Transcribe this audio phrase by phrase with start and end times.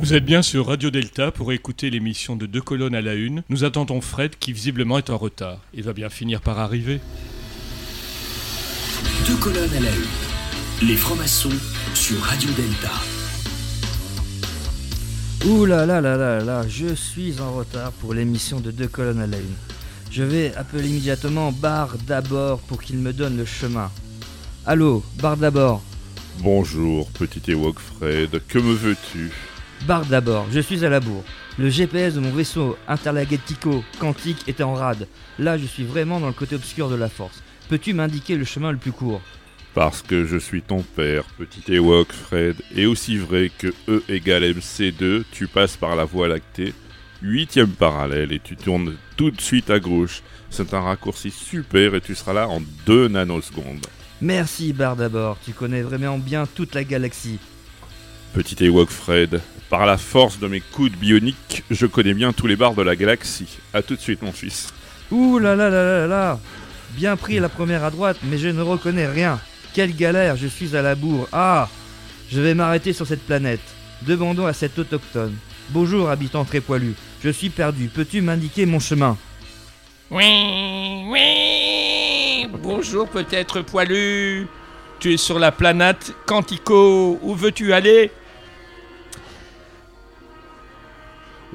[0.00, 3.42] Vous êtes bien sur Radio Delta pour écouter l'émission de Deux colonnes à la une.
[3.50, 5.60] Nous attendons Fred qui visiblement est en retard.
[5.74, 7.00] Il va bien finir par arriver.
[9.26, 10.88] Deux colonnes à la une.
[10.88, 11.52] Les francs-maçons
[11.92, 12.90] sur Radio Delta.
[15.46, 19.20] Ouh là là là là là, je suis en retard pour l'émission de Deux colonnes
[19.20, 19.56] à la une.
[20.10, 23.90] Je vais appeler immédiatement Bar d'abord pour qu'il me donne le chemin.
[24.64, 25.82] Allô, Bar d'abord.
[26.38, 29.30] Bonjour, petit Ewok Fred, que me veux-tu?
[29.86, 31.24] Bar d'abord, je suis à la bourre.
[31.58, 35.08] Le GPS de mon vaisseau interlagatico quantique est en rade.
[35.38, 37.42] Là, je suis vraiment dans le côté obscur de la force.
[37.68, 39.22] Peux-tu m'indiquer le chemin le plus court?
[39.74, 44.42] Parce que je suis ton père, petit Ewok Fred, et aussi vrai que E égale
[44.42, 46.74] MC2, tu passes par la voie lactée,
[47.22, 50.22] huitième parallèle, et tu tournes tout de suite à gauche.
[50.50, 53.86] C'est un raccourci super et tu seras là en deux nanosecondes.
[54.20, 57.38] Merci, Bar d'abord, tu connais vraiment bien toute la galaxie.
[58.34, 59.40] Petit Ewok Fred,
[59.70, 62.96] par la force de mes coudes bioniques, je connais bien tous les bars de la
[62.96, 63.58] galaxie.
[63.72, 64.68] A tout de suite, mon fils.
[65.12, 66.40] Ouh là là là là là
[66.96, 69.38] Bien pris la première à droite, mais je ne reconnais rien.
[69.72, 71.28] Quelle galère, je suis à la bourre.
[71.32, 71.68] Ah
[72.30, 73.60] Je vais m'arrêter sur cette planète.
[74.02, 75.36] Demandons à cet autochtone.
[75.68, 76.94] Bonjour, habitant très poilu.
[77.22, 77.88] Je suis perdu.
[77.94, 79.16] Peux-tu m'indiquer mon chemin?
[80.10, 82.48] Oui, oui.
[82.60, 84.48] Bonjour, peut-être poilu.
[84.98, 87.20] Tu es sur la planète Quantico.
[87.22, 88.10] Où veux-tu aller?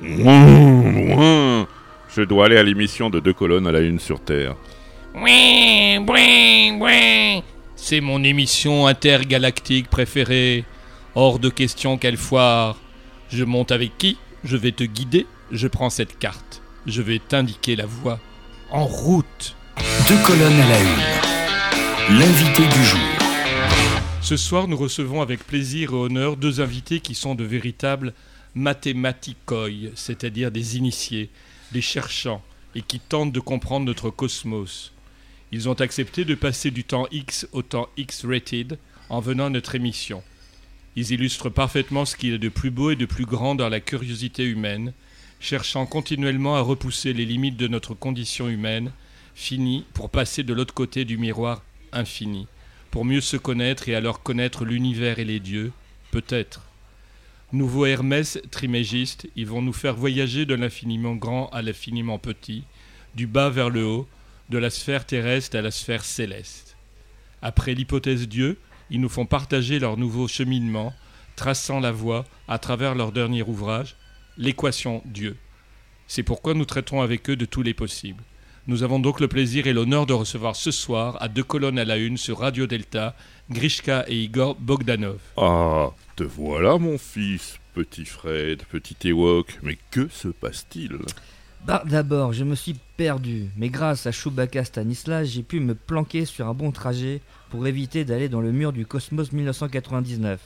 [0.01, 1.65] Je
[2.21, 4.55] dois aller à l'émission de deux colonnes à la une sur Terre.
[5.15, 7.43] Oui, oui, oui.
[7.75, 10.65] C'est mon émission intergalactique préférée.
[11.13, 12.77] Hors de question qu'elle foire.
[13.29, 14.17] Je monte avec qui?
[14.43, 15.25] Je vais te guider.
[15.51, 16.61] Je prends cette carte.
[16.85, 18.19] Je vais t'indiquer la voie.
[18.71, 19.55] En route.
[20.07, 22.19] Deux colonnes à la une.
[22.19, 22.99] L'invité du jour.
[24.21, 28.13] Ce soir, nous recevons avec plaisir et honneur deux invités qui sont de véritables
[28.55, 31.29] mathématicoi, c'est-à-dire des initiés,
[31.71, 32.41] des cherchants,
[32.73, 34.91] et qui tentent de comprendre notre cosmos.
[35.51, 38.77] Ils ont accepté de passer du temps X au temps X-rated
[39.09, 40.23] en venant à notre émission.
[40.95, 43.69] Ils illustrent parfaitement ce qu'il y a de plus beau et de plus grand dans
[43.69, 44.93] la curiosité humaine,
[45.39, 48.91] cherchant continuellement à repousser les limites de notre condition humaine,
[49.35, 51.61] finie pour passer de l'autre côté du miroir
[51.91, 52.47] infini,
[52.91, 55.71] pour mieux se connaître et alors connaître l'univers et les dieux,
[56.11, 56.61] peut-être.
[57.55, 62.65] Nouveau Hermès trimégiste, ils vont nous faire voyager de l'infiniment grand à l'infiniment petit,
[63.15, 64.09] du bas vers le haut,
[64.49, 66.75] de la sphère terrestre à la sphère céleste.
[67.41, 68.57] Après l'hypothèse Dieu,
[68.89, 70.93] ils nous font partager leur nouveau cheminement,
[71.37, 73.95] traçant la voie à travers leur dernier ouvrage,
[74.37, 75.37] l'équation Dieu.
[76.07, 78.21] C'est pourquoi nous traiterons avec eux de tous les possibles.
[78.67, 81.85] Nous avons donc le plaisir et l'honneur de recevoir ce soir, à deux colonnes à
[81.85, 83.15] la une sur Radio Delta,
[83.49, 85.19] Grishka et Igor Bogdanov.
[85.37, 89.59] Ah, te voilà, mon fils, petit Fred, petit Ewok.
[89.63, 90.97] Mais que se passe-t-il?
[91.65, 96.25] Bah d'abord, je me suis perdu, mais grâce à Chewbacca Stanislas, j'ai pu me planquer
[96.25, 100.39] sur un bon trajet pour éviter d'aller dans le mur du Cosmos 1999.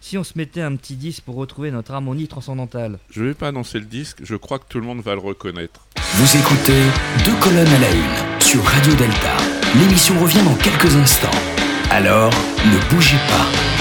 [0.00, 2.98] Si on se mettait un petit disque pour retrouver notre harmonie transcendantale.
[3.10, 5.86] Je vais pas annoncer le disque, je crois que tout le monde va le reconnaître.
[6.14, 6.82] Vous écoutez
[7.24, 9.36] Deux colonnes à la une sur Radio Delta.
[9.78, 11.30] L'émission revient dans quelques instants.
[11.90, 12.32] Alors,
[12.64, 13.71] ne bougez pas.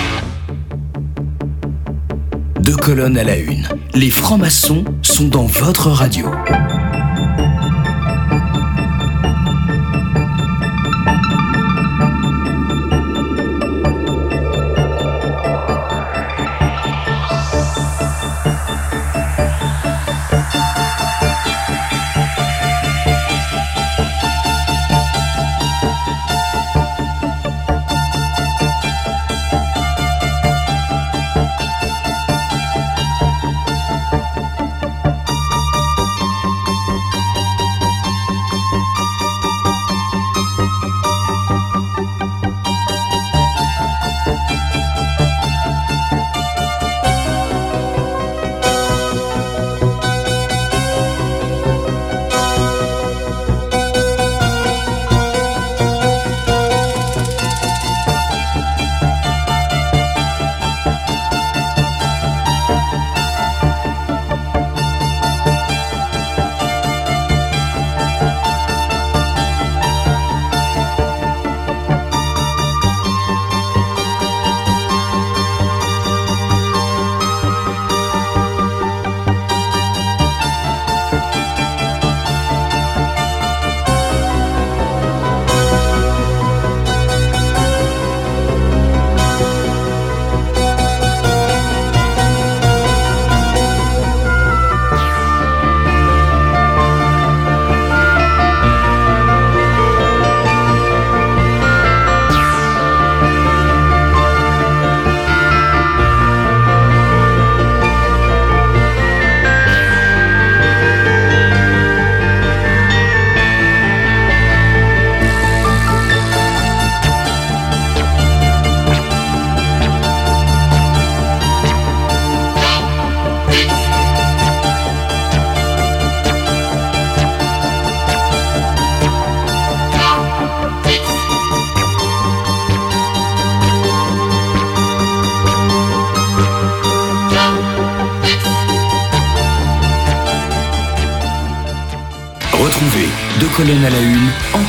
[2.71, 3.67] Deux colonnes à la une.
[3.95, 6.31] Les francs-maçons sont dans votre radio.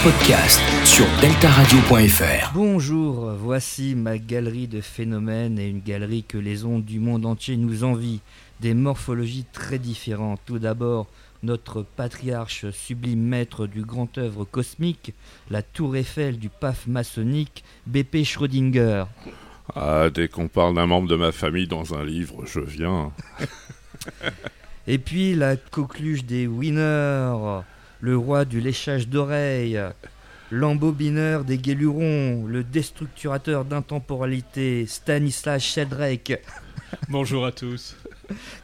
[0.03, 2.51] Podcast sur deltaradio.fr.
[2.55, 7.57] Bonjour, voici ma galerie de phénomènes et une galerie que les ondes du monde entier
[7.57, 8.19] nous envient.
[8.61, 10.41] Des morphologies très différentes.
[10.45, 11.07] Tout d'abord,
[11.45, 15.15] notre patriarche sublime maître du grand œuvre cosmique,
[15.51, 19.05] la tour Eiffel du paf maçonnique, BP Schrödinger.
[19.77, 23.13] Ah, dès qu'on parle d'un membre de ma famille dans un livre, je viens.
[24.89, 27.63] Et puis la coqueluche des winners,
[28.03, 29.81] le roi du léchage d'oreilles,
[30.51, 36.43] l'embobineur des guélurons, le déstructurateur d'intemporalité, Stanislas Sheldrake.
[37.09, 37.97] Bonjour à tous.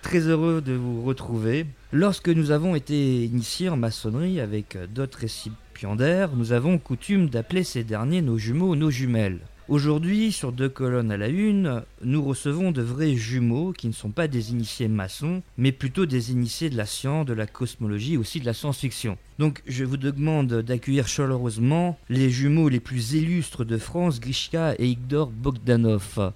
[0.03, 1.67] Très heureux de vous retrouver.
[1.93, 7.85] Lorsque nous avons été initiés en maçonnerie avec d'autres récipiendaires, nous avons coutume d'appeler ces
[7.85, 9.39] derniers nos jumeaux, nos jumelles.
[9.69, 14.09] Aujourd'hui, sur deux colonnes à la une, nous recevons de vrais jumeaux qui ne sont
[14.09, 18.41] pas des initiés maçons, mais plutôt des initiés de la science, de la cosmologie aussi
[18.41, 19.19] de la science-fiction.
[19.39, 24.87] Donc je vous demande d'accueillir chaleureusement les jumeaux les plus illustres de France, Grishka et
[24.87, 26.33] Igor Bogdanov.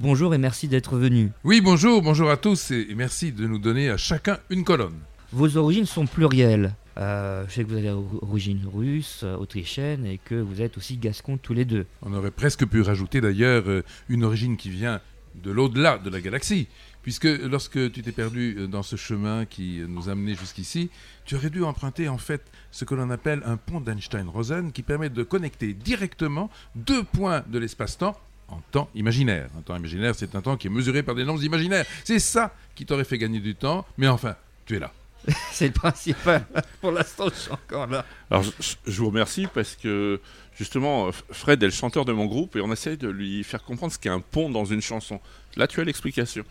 [0.00, 1.30] Bonjour et merci d'être venus.
[1.44, 4.98] Oui, bonjour, bonjour à tous et merci de nous donner à chacun une colonne.
[5.30, 6.74] Vos origines sont plurielles.
[6.98, 10.96] Euh, je sais que vous avez origine russe, euh, autrichienne et que vous êtes aussi
[10.96, 11.86] gascon tous les deux.
[12.02, 15.00] On aurait presque pu rajouter d'ailleurs euh, une origine qui vient
[15.34, 16.68] de l'au-delà de la galaxie,
[17.02, 20.90] puisque lorsque tu t'es perdu dans ce chemin qui nous a menés jusqu'ici,
[21.24, 25.08] tu aurais dû emprunter en fait ce que l'on appelle un pont d'Einstein-Rosen qui permet
[25.08, 28.14] de connecter directement deux points de l'espace-temps
[28.48, 29.48] en temps imaginaire.
[29.58, 31.86] Un temps imaginaire, c'est un temps qui est mesuré par des nombres imaginaires.
[32.04, 34.36] C'est ça qui t'aurait fait gagner du temps, mais enfin,
[34.66, 34.92] tu es là.
[35.52, 36.44] c'est le principal.
[36.80, 38.04] Pour l'instant, je suis encore là.
[38.30, 40.20] Alors, je, vous remercie parce que
[40.56, 43.92] justement, Fred est le chanteur de mon groupe et on essaye de lui faire comprendre
[43.92, 45.20] ce qu'est un pont dans une chanson.
[45.56, 46.44] Là, tu as l'explication.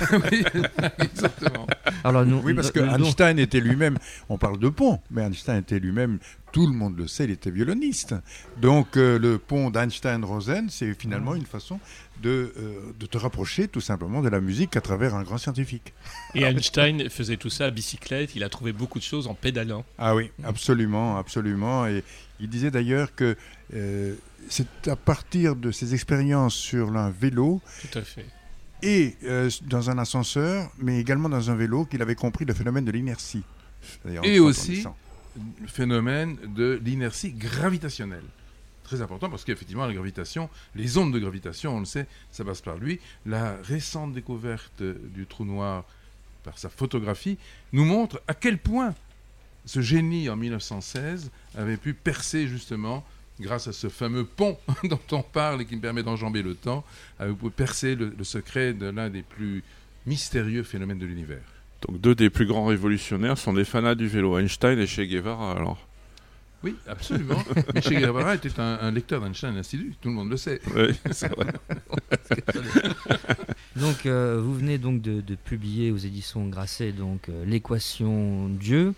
[0.30, 0.44] oui,
[0.98, 1.66] exactement.
[2.02, 3.98] Alors, oui, parce que Einstein était lui-même,
[4.28, 6.18] on parle de pont, mais Einstein était lui-même,
[6.52, 8.14] tout le monde le sait, il était violoniste.
[8.60, 11.78] Donc, euh, le pont d'Einstein-Rosen, c'est finalement une façon
[12.22, 15.94] de, euh, de, te rapprocher tout simplement de la musique à travers un grand scientifique.
[16.34, 19.84] Et Einstein faisait tout ça à bicyclette, il a trouvé beaucoup de choses en pédalant.
[19.98, 21.86] Ah oui, absolument, absolument.
[21.86, 22.02] Et
[22.40, 23.36] il disait d'ailleurs que
[23.74, 24.14] euh,
[24.48, 27.60] c'est à partir de ses expériences sur un vélo.
[27.82, 28.26] Tout à fait.
[28.82, 32.84] Et euh, dans un ascenseur, mais également dans un vélo, qu'il avait compris le phénomène
[32.84, 33.42] de l'inertie.
[34.22, 34.84] Et aussi
[35.60, 38.24] le phénomène de l'inertie gravitationnelle
[38.90, 42.60] très important parce qu'effectivement, la gravitation, les ondes de gravitation, on le sait, ça passe
[42.60, 42.98] par lui.
[43.24, 45.84] La récente découverte du trou noir
[46.42, 47.38] par sa photographie
[47.72, 48.94] nous montre à quel point
[49.64, 53.04] ce génie en 1916 avait pu percer justement
[53.40, 56.84] grâce à ce fameux pont dont on parle et qui me permet d'enjamber le temps,
[57.18, 59.62] avait pu percer le, le secret de l'un des plus
[60.06, 61.42] mystérieux phénomènes de l'univers.
[61.86, 65.52] Donc deux des plus grands révolutionnaires sont des fanats du vélo, Einstein et Che Guevara
[65.52, 65.86] alors.
[66.62, 67.42] Oui, absolument.
[67.74, 70.60] Mais Che Guevara était un, lecteur d'Einstein Institut, tout le monde le sait.
[70.76, 71.46] Oui, c'est vrai.
[73.76, 78.92] donc, euh, vous venez donc de, publier aux éditions Grasset donc euh, l'équation Dieu.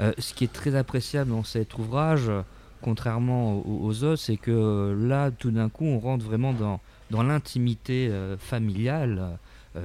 [0.00, 2.30] Euh, ce qui est très appréciable dans cet ouvrage,
[2.80, 6.80] contrairement aux, autres, c'est que là, tout d'un coup, on rentre vraiment dans,
[7.10, 9.38] dans l'intimité familiale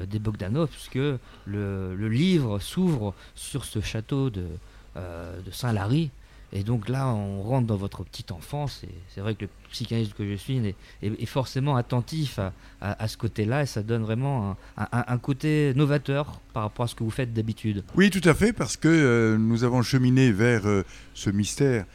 [0.08, 4.46] des Bogdanov, puisque le, le livre s'ouvre sur ce château de,
[4.96, 6.12] de Saint-Lary
[6.54, 8.84] et donc là, on rentre dans votre petite enfance.
[8.84, 10.62] Et c'est vrai que le psychanalyste que je suis
[11.02, 12.40] est, forcément attentif
[12.82, 13.64] à, ce côté-là.
[13.64, 17.84] Et ça donne vraiment un, côté novateur par rapport à ce que vous faites d'habitude.
[17.96, 20.84] Oui, tout à fait, parce que euh, nous avons cheminé vers euh,
[21.14, 21.86] ce mystère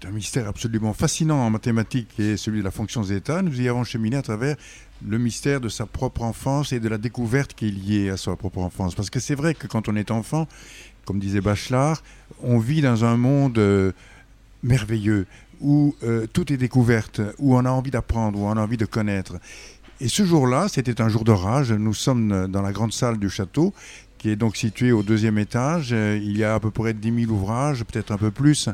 [0.00, 3.42] est un mystère absolument fascinant en mathématiques et celui de la fonction zeta.
[3.42, 4.56] Nous y avons cheminé à travers
[5.06, 8.36] le mystère de sa propre enfance et de la découverte qui est liée à sa
[8.36, 8.94] propre enfance.
[8.94, 10.46] Parce que c'est vrai que quand on est enfant,
[11.04, 12.02] comme disait Bachelard,
[12.42, 13.92] on vit dans un monde euh,
[14.62, 15.26] merveilleux
[15.60, 18.86] où euh, tout est découverte, où on a envie d'apprendre, où on a envie de
[18.86, 19.36] connaître.
[20.00, 21.72] Et ce jour-là, c'était un jour d'orage.
[21.72, 23.74] Nous sommes dans la grande salle du château,
[24.18, 25.90] qui est donc située au deuxième étage.
[25.90, 28.68] Il y a à peu près 10 000 ouvrages, peut-être un peu plus,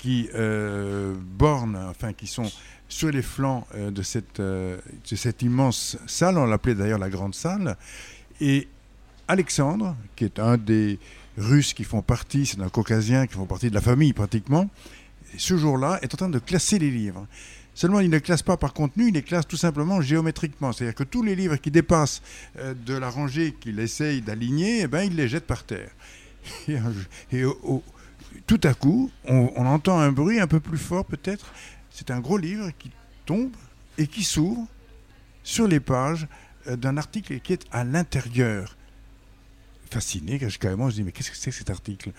[0.00, 2.50] qui euh, bornent, enfin qui sont
[2.88, 4.80] sur les flancs de, cette, de
[5.14, 6.38] cette immense salle.
[6.38, 7.76] On l'appelait d'ailleurs la grande salle.
[8.40, 8.66] Et
[9.28, 10.98] Alexandre, qui est un des
[11.36, 14.68] Russes qui font partie, c'est un caucasien qui font partie de la famille pratiquement,
[15.36, 17.26] ce jour-là est en train de classer les livres.
[17.74, 20.72] Seulement, il ne classe pas par contenu, il les classe tout simplement géométriquement.
[20.72, 22.20] C'est-à-dire que tous les livres qui dépassent
[22.58, 25.90] euh, de la rangée qu'il essaye d'aligner, eh ben, il les jette par terre.
[26.68, 27.44] Et,
[28.46, 31.52] tout à coup, on, entend un bruit un peu plus fort peut-être.
[31.90, 32.90] C'est un gros livre qui
[33.26, 33.50] tombe
[33.98, 34.66] et qui s'ouvre
[35.42, 36.26] sur les pages
[36.66, 38.76] euh, d'un article qui est à l'intérieur
[39.90, 42.12] fasciné, carrément, je dis, mais qu'est-ce que c'est que cet article?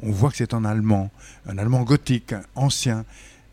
[0.00, 1.10] On voit que c'est en allemand,
[1.46, 3.04] un allemand gothique, ancien.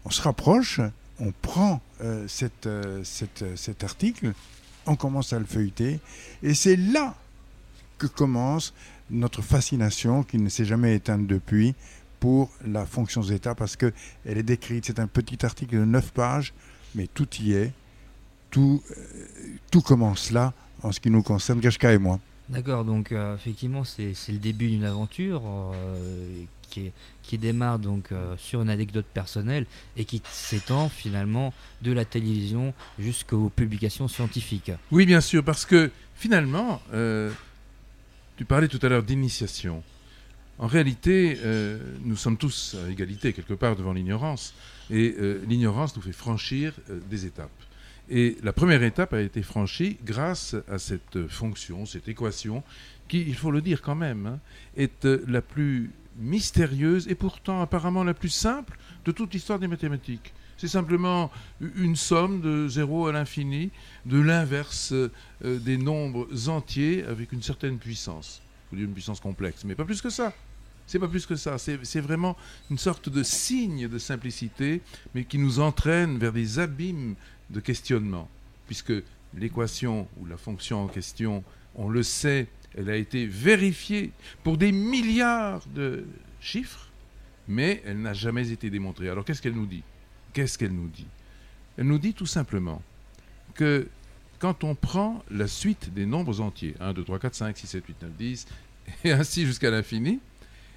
[0.06, 0.80] On se rapproche,
[1.20, 2.28] on prend euh,
[2.66, 4.34] euh, cet article,
[4.86, 6.00] on commence à le feuilleter,
[6.44, 7.16] et c'est là
[7.98, 8.74] que commence
[9.10, 11.76] notre fascination, qui ne s'est jamais éteinte depuis,
[12.24, 13.92] pour la fonction zeta, parce qu'elle
[14.24, 16.54] est décrite, c'est un petit article de 9 pages,
[16.96, 17.74] mais tout y est,
[18.50, 18.82] tout,
[19.70, 20.54] tout commence là,
[20.84, 22.22] en ce qui nous concerne, Gashka et moi.
[22.48, 28.36] D'accord, donc euh, effectivement c'est le début d'une aventure euh, qui, qui, démarre donc euh,
[28.38, 29.66] sur une anecdote personnelle
[29.98, 34.72] et qui s'étend finalement de la télévision jusqu'aux publications scientifiques.
[34.92, 36.82] Oui bien sûr, parce que finalement,
[38.38, 39.84] tu parlais tout à l'heure d'initiation.
[40.64, 41.38] En réalité,
[42.06, 44.54] nous sommes tous à égalité quelque part devant l'ignorance
[44.90, 45.14] et
[45.46, 46.72] l'ignorance nous fait franchir
[47.10, 47.52] des étapes.
[48.10, 52.64] Et la première étape a été franchie grâce à cette fonction, cette équation,
[53.08, 54.40] qui, il faut le dire quand même, hein,
[54.78, 59.68] est euh, la plus mystérieuse et pourtant apparemment la plus simple de toute l'histoire des
[59.68, 60.34] mathématiques.
[60.58, 61.32] C'est simplement
[61.76, 63.72] une somme de 0 à l'infini,
[64.06, 65.10] de l'inverse euh,
[65.42, 68.42] des nombres entiers avec une certaine puissance.
[68.46, 70.34] Il faut dire une puissance complexe, mais pas plus que ça.
[70.86, 71.58] C'est pas plus que ça.
[71.58, 72.38] C'est vraiment
[72.70, 74.82] une sorte de signe de simplicité,
[75.16, 77.16] mais qui nous entraîne vers des abîmes
[77.50, 78.30] de questionnement,
[78.68, 78.94] puisque
[79.36, 81.44] l'équation ou la fonction en question,
[81.76, 82.48] on le sait,
[82.78, 84.12] elle a été vérifiée
[84.44, 86.06] pour des milliards de
[86.40, 86.90] chiffres,
[87.48, 89.10] mais elle n'a jamais été démontrée.
[89.10, 89.84] Alors qu'est-ce qu'elle nous dit?
[90.34, 91.08] Qu'est-ce qu'elle nous dit?
[91.78, 92.82] Elle nous dit tout simplement
[93.56, 93.88] que
[94.40, 97.86] quand on prend la suite des nombres entiers, 1, 2, 3, 4, 5, 6, 7,
[97.88, 98.48] 8, 9, 10,
[99.06, 100.20] et ainsi jusqu'à l'infini,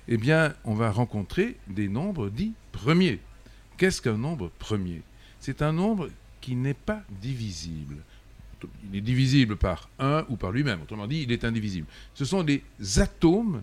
[0.08, 3.20] eh bien, on va rencontrer des nombres dits premiers.
[3.76, 5.02] Qu'est-ce qu'un nombre premier?
[5.40, 6.08] C'est un nombre
[6.40, 7.96] qui n'est pas divisible.
[8.90, 10.82] Il est divisible par 1 ou par lui-même.
[10.82, 11.86] Autrement dit, il est indivisible.
[12.14, 12.62] Ce sont des
[12.96, 13.62] atomes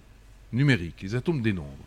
[0.52, 1.86] numériques, les atomes des nombres.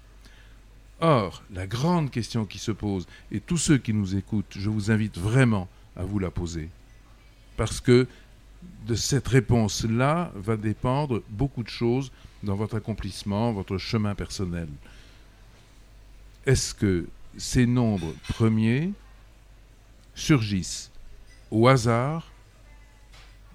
[1.01, 4.91] Or, la grande question qui se pose, et tous ceux qui nous écoutent, je vous
[4.91, 6.71] invite vraiment à vous la poser,
[7.57, 8.07] parce que
[8.87, 12.11] de cette réponse-là va dépendre beaucoup de choses
[12.47, 14.69] dans votre accomplissement, votre chemin personnel.
[16.47, 18.93] Est-ce que ces nombres premiers
[20.15, 20.91] surgissent
[21.51, 22.31] au hasard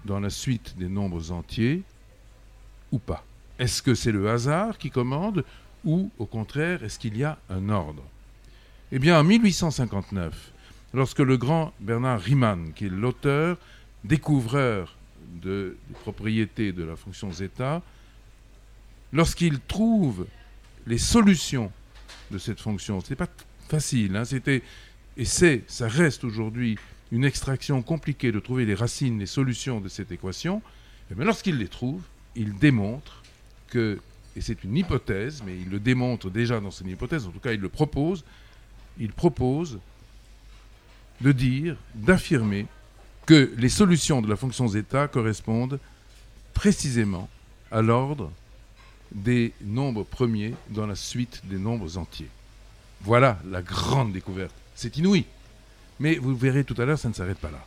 [0.04, 1.82] dans la suite des nombres entiers
[2.92, 3.24] ou pas?
[3.58, 5.44] Est-ce que c'est le hasard qui commande
[5.84, 8.04] ou au contraire est-ce qu'il y a un ordre?
[8.92, 10.52] Eh bien en 1859,
[10.92, 13.56] lorsque le grand Bernard Riemann, qui est l'auteur,
[14.04, 14.96] découvreur
[15.40, 17.80] de, des propriétés de la fonction zeta,
[19.12, 20.26] lorsqu'il trouve
[20.86, 21.70] les solutions
[22.30, 23.28] de cette fonction, ce n'est pas
[23.68, 24.62] facile, hein, c'était
[25.16, 26.78] et c'est, ça reste aujourd'hui
[27.10, 30.62] une extraction compliquée de trouver les racines, les solutions de cette équation,
[31.10, 32.02] mais eh lorsqu'il les trouve,
[32.34, 33.22] il démontre
[33.68, 34.00] que,
[34.34, 37.52] et c'est une hypothèse, mais il le démontre déjà dans son hypothèse, en tout cas
[37.52, 38.24] il le propose,
[38.98, 39.78] il propose
[41.20, 42.66] de dire, d'affirmer
[43.26, 45.78] que les solutions de la fonction zeta correspondent
[46.54, 47.28] précisément
[47.70, 48.32] à l'ordre
[49.14, 52.30] des nombres premiers dans la suite des nombres entiers.
[53.02, 55.24] Voilà la grande découverte c'est inouï.
[56.00, 57.64] Mais vous verrez tout à l'heure, ça ne s'arrête pas là.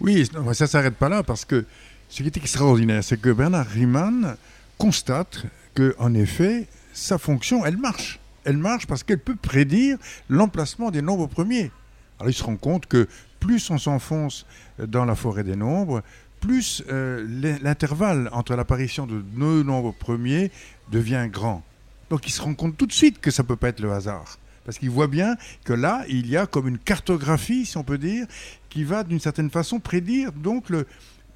[0.00, 1.64] Oui, ça ne s'arrête pas là parce que
[2.08, 4.36] ce qui est extraordinaire, c'est que Bernard Riemann
[4.78, 5.44] constate
[5.74, 8.20] que, en effet, sa fonction, elle marche.
[8.44, 9.98] Elle marche parce qu'elle peut prédire
[10.28, 11.70] l'emplacement des nombres premiers.
[12.18, 13.08] Alors il se rend compte que
[13.40, 14.46] plus on s'enfonce
[14.78, 16.02] dans la forêt des nombres,
[16.40, 17.26] plus euh,
[17.62, 20.50] l'intervalle entre l'apparition de nos nombres premiers
[20.90, 21.62] devient grand.
[22.10, 23.92] Donc il se rend compte tout de suite que ça ne peut pas être le
[23.92, 24.38] hasard.
[24.64, 27.98] Parce qu'il voit bien que là, il y a comme une cartographie, si on peut
[27.98, 28.26] dire,
[28.68, 30.66] qui va d'une certaine façon prédire donc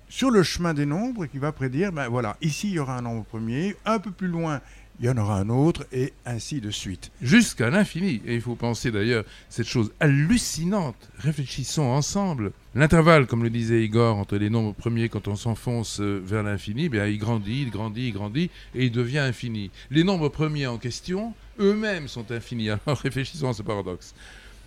[0.09, 3.03] sur le chemin des nombres, qui va prédire, ben voilà, ici il y aura un
[3.03, 4.61] nombre premier, un peu plus loin
[5.01, 7.11] il y en aura un autre, et ainsi de suite.
[7.21, 8.23] Jusqu'à l'infini.
[8.25, 11.11] Et il faut penser d'ailleurs cette chose hallucinante.
[11.19, 12.53] Réfléchissons ensemble.
[12.75, 16.89] L'intervalle, comme le disait Igor, entre les nombres premiers quand on s'enfonce euh, vers l'infini,
[16.89, 19.71] bien, il grandit, il grandit, il grandit, et il devient infini.
[19.91, 22.71] Les nombres premiers en question, eux-mêmes sont infinis.
[22.87, 24.15] Alors réfléchissons à ce paradoxe.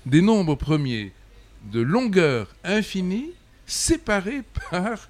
[0.06, 1.14] Des nombres premiers
[1.72, 3.32] de longueur infinie,
[3.66, 5.10] séparés par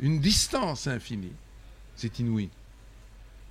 [0.00, 1.32] une distance infinie.
[1.94, 2.48] C'est inouï.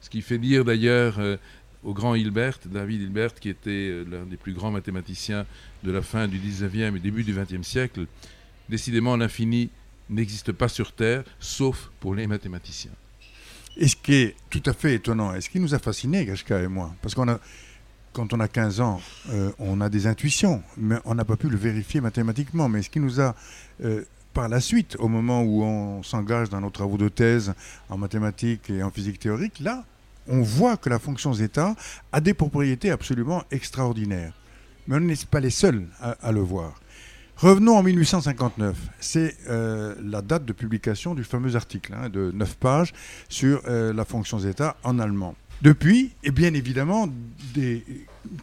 [0.02, 1.38] Ce qui fait dire d'ailleurs euh,
[1.86, 5.46] au grand Hilbert, David Hilbert, qui était euh, l'un des plus grands mathématiciens
[5.84, 8.06] de la fin du 19e et début du 20e siècle,
[8.70, 9.70] décidément l'infini
[10.10, 12.92] n'existe pas sur Terre, sauf pour les mathématiciens.
[13.78, 16.62] Et ce qui est tout à fait étonnant, et ce qui nous a fascinés, Gashka
[16.62, 17.40] et moi, parce qu'on a,
[18.12, 21.50] quand on a 15 ans, euh, on a des intuitions, mais on n'a pas pu
[21.50, 22.68] le vérifier mathématiquement.
[22.68, 23.36] Mais ce qui nous a
[24.34, 27.54] par la suite, au moment où on s'engage dans nos travaux de thèse
[27.90, 29.84] en mathématiques et en physique théorique, là,
[30.28, 31.76] on voit que la fonction zeta
[32.12, 34.34] a des propriétés absolument extraordinaires.
[34.88, 36.80] Mais on n'est pas les seuls à, le voir.
[37.38, 38.78] Revenons en 1859.
[39.00, 42.94] C'est euh, la date de publication du fameux article hein, de 9 pages
[43.30, 45.36] sur euh, la fonction zeta en allemand.
[45.62, 47.08] Depuis, et bien évidemment,
[47.54, 47.84] des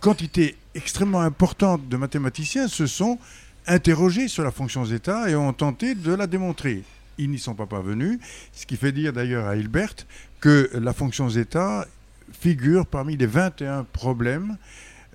[0.00, 3.18] quantités extrêmement importantes de mathématiciens se sont
[3.66, 6.82] interrogés sur la fonction zeta et ont tenté de la démontrer.
[7.18, 8.18] Ils n'y sont pas parvenus,
[8.52, 9.94] ce qui fait dire d'ailleurs à Hilbert
[10.40, 11.86] que la fonction zeta
[12.32, 14.56] figure parmi les 21 problèmes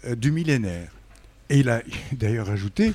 [0.06, 0.92] euh, du millénaire.
[1.50, 2.94] Et il a d'ailleurs ajouté,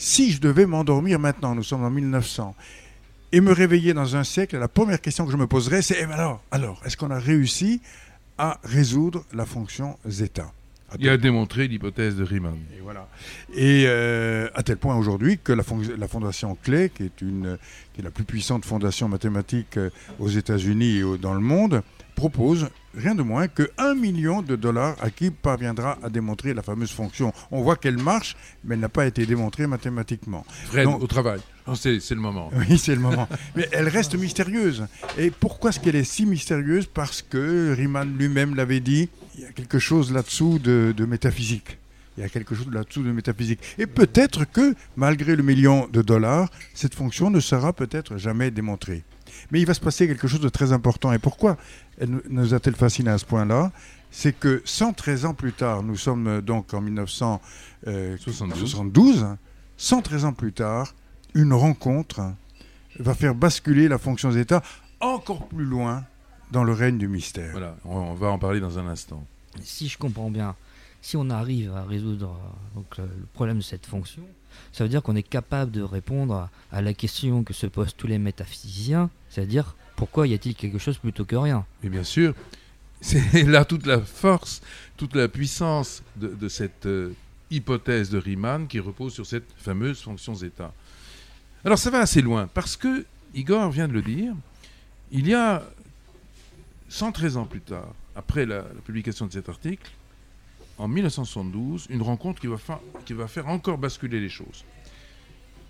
[0.00, 2.56] si je devais m'endormir maintenant, nous sommes en 1900,
[3.32, 6.06] et me réveiller dans un siècle, la première question que je me poserais, c'est eh
[6.06, 7.82] ben alors, alors, est-ce qu'on a réussi
[8.38, 10.50] à résoudre la fonction zeta?
[10.98, 12.58] Il a démontré l'hypothèse de Riemann.
[12.76, 13.08] Et voilà.
[13.54, 15.62] Et euh, à tel point aujourd'hui que la,
[15.96, 17.58] la, fondation Clay, qui est, une,
[17.92, 22.68] qui est la plus puissante fondation mathématique euh, aux États-Unis et dans le monde, propose
[22.96, 26.90] rien de moins que 1 million de dollars à qui parviendra à démontrer la fameuse
[26.90, 27.32] fonction.
[27.50, 30.44] On voit qu'elle marche, mais elle n'a pas été démontrée mathématiquement.
[30.66, 31.40] Fred, au travail.
[31.74, 32.50] C'est le moment.
[32.52, 33.28] Oui, c'est le moment.
[33.56, 34.86] mais elle reste mystérieuse.
[35.18, 36.86] Et pourquoi est-ce qu'elle est si mystérieuse?
[36.86, 41.78] Parce que Riemann lui-même l'avait dit, il y a quelque chose là-dessous de, de métaphysique.
[42.16, 43.60] Il y a quelque chose là-dessous de métaphysique.
[43.78, 49.04] Et peut-être que, malgré le million de dollars, cette fonction ne sera peut-être jamais démontrée.
[49.50, 51.12] Mais il va se passer quelque chose de très important.
[51.12, 51.56] Et pourquoi?
[52.00, 53.70] Elle nous a-t-elle fasciné à ce point-là?
[54.10, 59.26] C'est que 113 ans plus tard, nous sommes euh, donc en 1972,
[59.76, 60.94] 113 ans plus tard,
[61.34, 62.22] une rencontre
[62.98, 64.64] va faire basculer la fonction d'État
[64.98, 66.04] encore plus loin
[66.50, 67.52] dans le règne du mystère.
[67.52, 69.24] Voilà, on va en parler dans un instant.
[69.62, 70.54] Si je comprends bien,
[71.02, 74.24] si on arrive à résoudre euh, donc, le problème de cette fonction,
[74.72, 78.08] ça veut dire qu'on est capable de répondre à la question que se posent tous
[78.08, 81.66] les métaphysiciens, c'est-à-dire pourquoi y a-t-il quelque chose plutôt que rien?
[81.82, 82.34] Mais bien sûr,
[83.02, 84.62] c'est là toute la force,
[84.96, 87.12] toute la puissance de, cette euh,
[87.50, 90.72] hypothèse de Riemann qui repose sur cette fameuse fonction zeta.
[91.66, 94.32] Alors ça va assez loin, parce que, Igor vient de le dire,
[95.12, 95.62] il y a
[96.88, 99.90] 113 ans plus tard, après la publication de cet article,
[100.78, 102.46] en 1972 une rencontre qui
[103.12, 104.64] va, faire encore basculer les choses.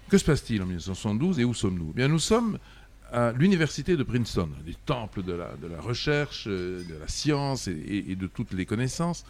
[0.09, 1.93] Que se passe-t-il en 1972 et où sommes-nous?
[1.93, 2.61] Bien, nous sommes
[3.13, 7.69] à l'université de Princeton, des temples de la, de la recherche, euh, de la science
[7.69, 9.25] et, et de toutes les connaissances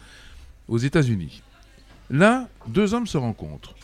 [0.67, 1.41] aux États-Unis.
[2.09, 3.75] Là, deux hommes se rencontrent.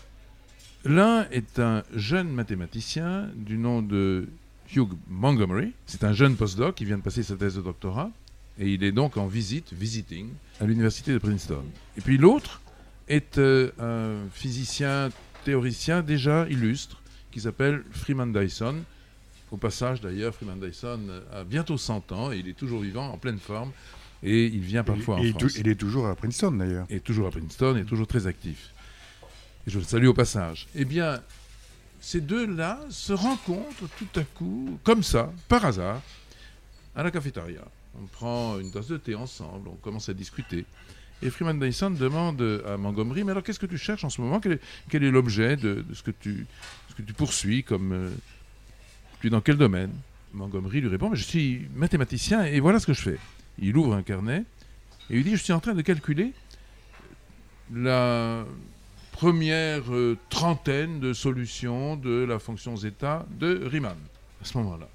[0.85, 4.27] L'un est un jeune mathématicien du nom de
[4.75, 5.73] Hugh Montgomery.
[5.85, 8.11] C'est un jeune postdoc qui vient de passer sa thèse de doctorat.
[8.59, 10.29] Et il est donc en visite, visiting,
[10.59, 11.63] à l'université de Princeton.
[11.97, 12.61] Et puis l'autre
[13.07, 15.09] est euh, un physicien
[15.45, 18.83] théoricien déjà illustre qui s'appelle Freeman Dyson.
[19.51, 20.99] Au passage d'ailleurs, Freeman Dyson
[21.31, 23.71] a bientôt 100 ans et il est toujours vivant, en pleine forme.
[24.23, 25.57] Et il vient parfois et, en France.
[25.57, 26.85] il est toujours à Princeton d'ailleurs.
[26.89, 28.73] Et toujours à Princeton et toujours très actif.
[29.65, 30.67] Et je le salue au passage.
[30.75, 31.21] Eh bien,
[32.01, 36.01] ces deux-là se rencontrent tout à coup, comme ça, par hasard,
[36.95, 37.61] à la cafétéria
[38.01, 40.65] on prend une tasse de thé ensemble, on commence à discuter.
[41.21, 44.39] Et Freeman Dyson demande à Montgomery, mais alors qu'est-ce que tu cherches en ce moment?
[44.39, 46.45] Quel est, l'objet de, ce, que tu,
[46.95, 48.09] que tu poursuis comme, euh,
[49.21, 49.93] Tu es dans quel domaine
[50.33, 53.19] Montgomery lui répond, je suis mathématicien et voilà ce que je fais.
[53.59, 54.43] Il ouvre un carnet
[55.09, 56.33] et lui dit, je suis en train de calculer
[57.73, 58.45] la
[59.11, 63.97] première euh, trentaine de solutions de la fonction zeta de Riemann.
[64.41, 64.87] À ce moment-là,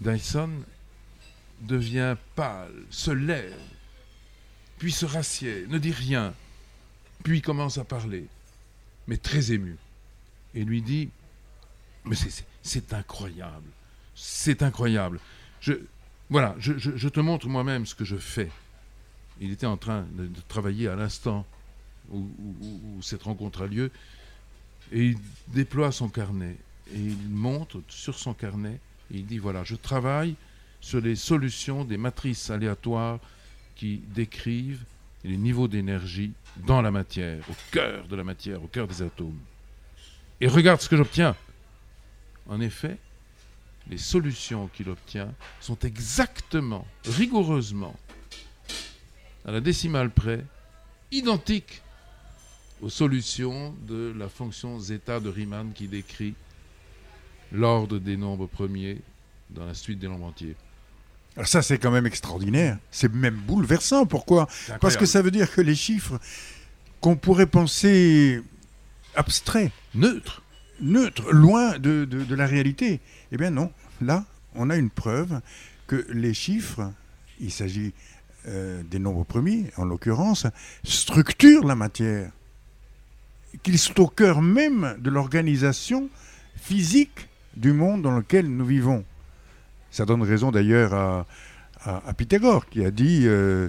[0.00, 0.50] Dyson
[1.60, 3.54] devient pâle, se lève,
[4.78, 6.32] puis se rassied, ne dit rien,
[7.22, 8.26] puis commence à parler,
[9.06, 9.76] mais très ému,
[10.54, 11.10] et lui dit,
[12.06, 12.44] mais c'est
[12.92, 13.68] incroyable,
[14.14, 15.20] c'est incroyable.
[16.28, 18.50] Voilà, je, te montre moi-même ce que je fais.
[19.40, 21.46] Il était en train de, travailler à l'instant
[22.10, 22.28] où,
[22.62, 23.90] où, cette rencontre a lieu,
[24.92, 25.18] et il
[25.48, 26.56] déploie son carnet,
[26.92, 28.80] et il montre sur son carnet,
[29.12, 30.34] et il dit, voilà, je travaille
[30.80, 33.18] sur les solutions des matrices aléatoires
[33.76, 34.84] qui décrivent
[35.24, 36.32] les niveaux d'énergie
[36.66, 39.38] dans la matière, au cœur de la matière, au cœur des atomes.
[40.40, 41.36] Et regarde ce que j'obtiens.
[42.50, 42.98] En effet,
[43.88, 47.94] les solutions qu'il obtient sont exactement, rigoureusement,
[49.46, 50.44] à la décimale près,
[51.12, 51.80] identiques
[52.82, 56.34] aux solutions de la fonction zeta de Riemann qui décrit
[57.52, 58.98] l'ordre des nombres premiers
[59.50, 60.56] dans la suite des nombres entiers.
[61.36, 62.78] Alors ça, c'est quand même extraordinaire.
[62.90, 64.06] C'est même bouleversant.
[64.06, 64.48] Pourquoi?
[64.80, 66.18] Parce que ça veut dire que les chiffres
[67.00, 68.42] qu'on pourrait penser
[69.14, 70.42] abstraits, neutres,
[70.80, 73.00] neutres, loin de, la réalité,
[73.32, 73.72] eh bien non.
[74.00, 75.40] Là, on a une preuve
[75.86, 76.92] que les chiffres,
[77.40, 77.92] il s'agit
[78.48, 80.46] euh, des nombres premiers, en l'occurrence,
[80.84, 82.30] structurent la matière,
[83.62, 86.08] qu'ils sont au cœur même de l'organisation
[86.56, 89.04] physique du monde dans lequel nous vivons.
[89.90, 91.26] Ça donne raison d'ailleurs à,
[91.84, 93.68] à, Pythagore qui a dit euh,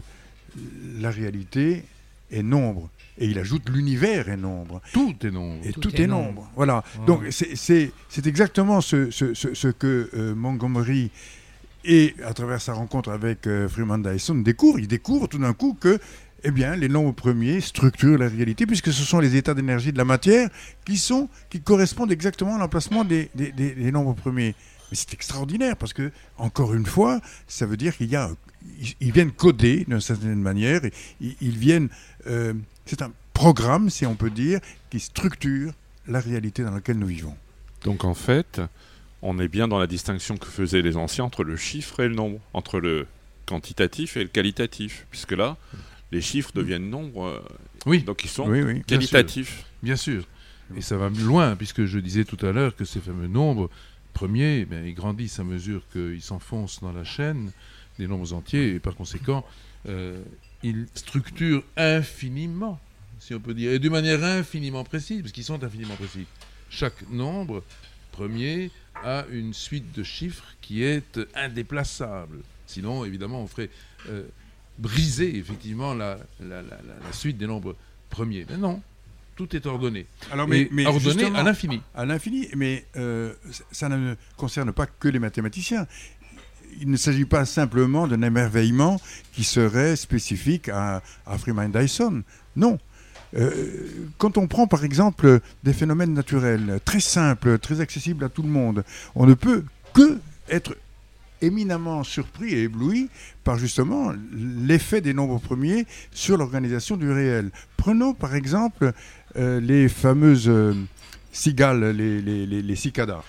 [1.00, 1.84] la réalité
[2.32, 2.90] est nombre.
[3.22, 4.82] Et il ajoute l'univers est nombre.
[4.92, 5.62] Tout est nombre.
[5.64, 6.50] Et tout, est, nombre.
[6.56, 6.84] Voilà.
[7.06, 7.92] Donc c'est
[8.26, 11.12] exactement ce, ce, ce, que euh, Montgomery
[11.86, 14.80] et à travers sa rencontre avec euh, Freeman Dyson découvre.
[14.80, 16.00] Il découvre tout d'un coup que
[16.44, 19.98] eh bien, les nombres premiers structurent la réalité, puisque ce sont les états d'énergie de
[19.98, 20.50] la matière
[20.86, 24.56] qui, sont, qui correspondent exactement à l'emplacement des, des, des, nombres premiers.
[24.90, 28.32] Mais c'est extraordinaire, parce que, encore une fois, ça veut dire qu'il y a.
[29.00, 30.82] Ils viennent coder d'une certaine manière,
[31.20, 31.90] ils viennent.
[32.28, 32.54] Euh,
[32.86, 35.74] c'est un programme, si on peut dire, qui structure
[36.08, 37.36] la réalité dans laquelle nous vivons.
[37.84, 38.62] Donc en fait,
[39.22, 42.16] on est bien dans la distinction que faisaient les anciens entre le chiffre et le
[42.16, 43.08] nombre, entre le
[43.46, 45.58] quantitatif et le qualitatif, puisque là,
[46.12, 47.40] les chiffres deviennent nombres, euh,
[47.86, 48.04] oui.
[48.04, 48.48] donc ils sont
[48.88, 49.66] qualitatifs.
[49.84, 50.26] Bien sûr.
[50.78, 53.70] Et ça va loin, puisque je disais tout à l'heure que ces fameux nombres
[54.14, 57.52] premiers, ben, ils grandissent à mesure qu'ils s'enfoncent dans la chaîne
[58.00, 59.46] des nombres entiers, et par conséquent,
[59.88, 60.22] euh,
[60.64, 62.80] ils structurent infiniment,
[63.20, 66.26] si on peut dire, et de manière infiniment précise, parce qu'ils sont infiniment précis.
[66.70, 67.64] Chaque nombre
[68.12, 68.72] premier
[69.04, 72.40] a une suite de chiffres qui est indéplaçable.
[72.68, 73.70] Sinon, évidemment, on ferait
[74.10, 74.24] euh,
[74.78, 76.18] briser effectivement la,
[77.12, 77.76] suite des nombres
[78.10, 78.46] premiers.
[78.50, 78.82] Mais non,
[79.36, 80.06] tout est ordonné.
[80.32, 81.82] Alors, mais, ordonné à l'infini.
[81.96, 83.34] À l'infini, mais euh,
[83.72, 85.88] ça ne concerne pas que les mathématiciens
[86.80, 89.00] il ne s'agit pas simplement d'un émerveillement
[89.34, 91.02] qui serait spécifique à,
[91.38, 92.24] Freeman Dyson.
[92.56, 92.80] Non.
[93.38, 98.42] Euh, quand on prend par exemple des phénomènes naturels très simples, très accessibles à tout
[98.42, 98.84] le monde,
[99.16, 100.76] on ne peut que être
[101.42, 103.10] éminemment surpris et ébloui
[103.44, 107.52] par justement l'effet des nombres premiers sur l'organisation du réel.
[107.78, 108.92] Prenons par exemple
[109.38, 110.74] euh, les fameuses euh,
[111.32, 113.24] cigales, les, cicadas.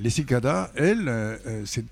[0.00, 1.84] les cicadas, elles, c'est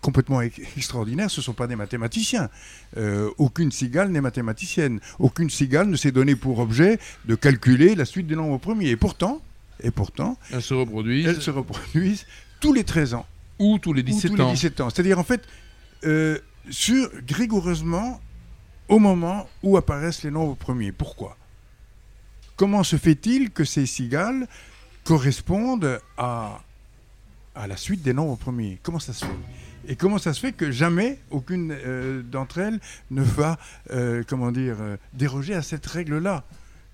[0.00, 2.48] complètement extraordinaires, ce ne sont pas des mathématiciens.
[2.96, 5.00] Euh, aucune cigale n'est mathématicienne.
[5.18, 8.88] Aucune cigale ne s'est donné pour objet de calculer la suite des nombres premiers.
[8.88, 9.42] Et pourtant,
[9.82, 11.26] et pourtant elles se reproduisent.
[11.26, 12.26] Elles se reproduisent
[12.60, 13.26] tous les 13 ans.
[13.58, 14.46] Ou tous les 17 tous ans.
[14.46, 14.90] Les 17 ans.
[14.90, 15.42] C'est-à-dire, en fait,
[16.04, 16.38] euh,
[16.70, 18.20] sur, rigoureusement
[18.88, 20.92] au moment où apparaissent les nombres premiers.
[20.92, 21.36] Pourquoi?
[22.56, 24.48] Comment se fait-il que ces cigales
[25.04, 26.60] correspondent à,
[27.54, 29.30] à la suite des nombres premiers Comment ça se fait?
[29.86, 33.58] Et comment ça se fait que jamais aucune euh, d'entre elles ne va,
[33.90, 36.44] euh, comment dire, euh, déroger à cette règle-là?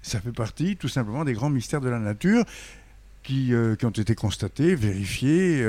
[0.03, 2.45] Ça fait partie tout simplement des grands mystères de la nature
[3.23, 5.67] qui, qui ont été constatés, vérifiés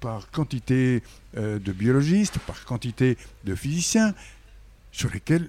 [0.00, 1.02] par quantité
[1.34, 4.12] de biologistes, par quantité de physiciens,
[4.92, 5.48] sur lesquels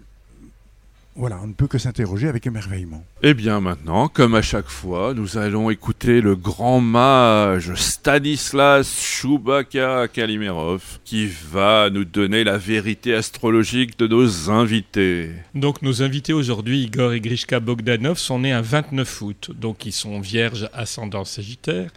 [1.19, 3.03] voilà, on ne peut que s'interroger avec émerveillement.
[3.21, 8.88] Et eh bien maintenant, comme à chaque fois, nous allons écouter le grand mage Stanislas
[8.88, 15.32] Chewbacca Kalimerov qui va nous donner la vérité astrologique de nos invités.
[15.55, 19.91] Donc nos invités aujourd'hui, Igor et Grishka Bogdanov, sont nés un 29 août, donc ils
[19.91, 21.91] sont vierges ascendant sagittaire.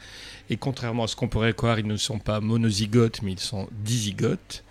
[0.51, 3.69] Et contrairement à ce qu'on pourrait croire, ils ne sont pas monozygotes, mais ils sont
[3.85, 4.65] dizygotes.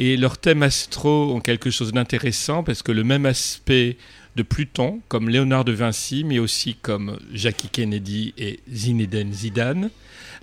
[0.00, 3.96] Et leurs thèmes astro ont quelque chose d'intéressant parce que le même aspect
[4.36, 9.90] de Pluton, comme Léonard de Vinci, mais aussi comme Jackie Kennedy et Zinedine Zidane,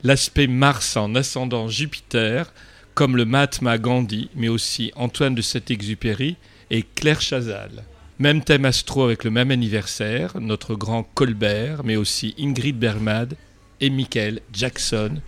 [0.03, 2.51] l'aspect Mars en ascendant Jupiter,
[2.95, 6.35] comme le Mahatma Gandhi, mais aussi Antoine de Saint-Exupéry
[6.69, 7.85] et Claire Chazal.
[8.19, 13.37] Même thème astro avec le même anniversaire, notre grand Colbert, mais aussi Ingrid Bergmad
[13.79, 15.21] et Michael Jackson,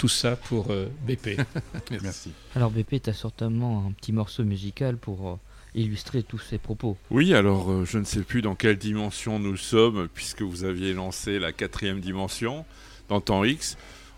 [0.00, 1.38] tout ça pour euh, BP.
[2.02, 2.32] Merci.
[2.56, 5.34] Alors BP, tu as certainement un petit morceau musical pour euh,
[5.74, 6.96] illustrer tous ces propos.
[7.10, 10.94] Oui, alors euh, je ne sais plus dans quelle dimension nous sommes, puisque vous aviez
[10.94, 12.64] lancé la quatrième dimension
[13.10, 13.76] dans temps X.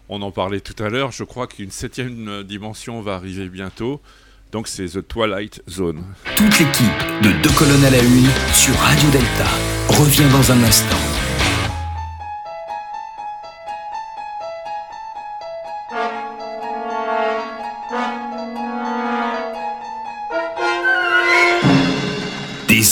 [0.08, 4.00] On en parlait tout à l'heure, je crois qu'une septième dimension va arriver bientôt.
[4.52, 6.04] Donc c'est The Twilight Zone.
[6.36, 6.86] Toute l'équipe
[7.22, 9.48] de Deux colonnes à la une sur Radio Delta
[9.88, 11.11] revient dans un instant.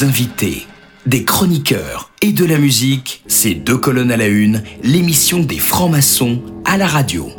[0.03, 0.67] Invités,
[1.07, 6.43] des chroniqueurs et de la musique, c'est deux colonnes à la une, l'émission des francs-maçons
[6.65, 7.31] à la radio.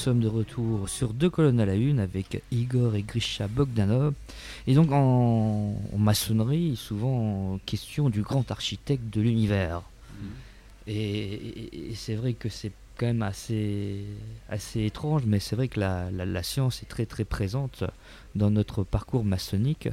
[0.00, 4.14] Sommes de retour sur deux colonnes à la une avec Igor et Grisha Bogdanov.
[4.66, 9.82] Et donc, en, maçonnerie, souvent question du grand architecte de l'univers.
[10.18, 10.26] Mm.
[10.86, 14.06] Et, c'est vrai que c'est quand même assez,
[14.48, 17.84] assez étrange, mais c'est vrai que la, la, science est très très présente
[18.34, 19.88] dans notre parcours maçonnique.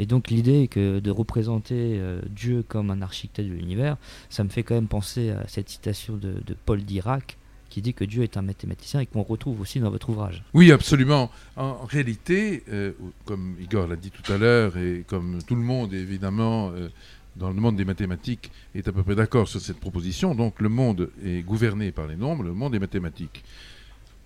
[0.00, 3.96] Et donc l'idée que de représenter euh, Dieu comme un architecte de l'univers,
[4.28, 7.38] ça me fait quand même penser à cette citation de, de Paul Dirac
[7.76, 10.42] qui dit que Dieu est un mathématicien et qu'on retrouve aussi dans votre ouvrage.
[10.54, 11.30] Oui, absolument.
[11.56, 12.92] En, réalité, euh,
[13.26, 16.88] comme Igor l'a dit tout à l'heure, et comme tout le monde, évidemment, euh,
[17.36, 20.70] dans le monde des mathématiques, est à peu près d'accord sur cette proposition, donc le
[20.70, 23.44] monde est gouverné par les nombres, le monde est mathématique.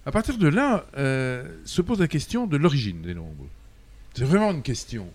[0.06, 0.86] À partir de là,
[1.64, 3.48] se pose la question de l'origine des nombres.
[4.14, 5.08] C'est vraiment une question.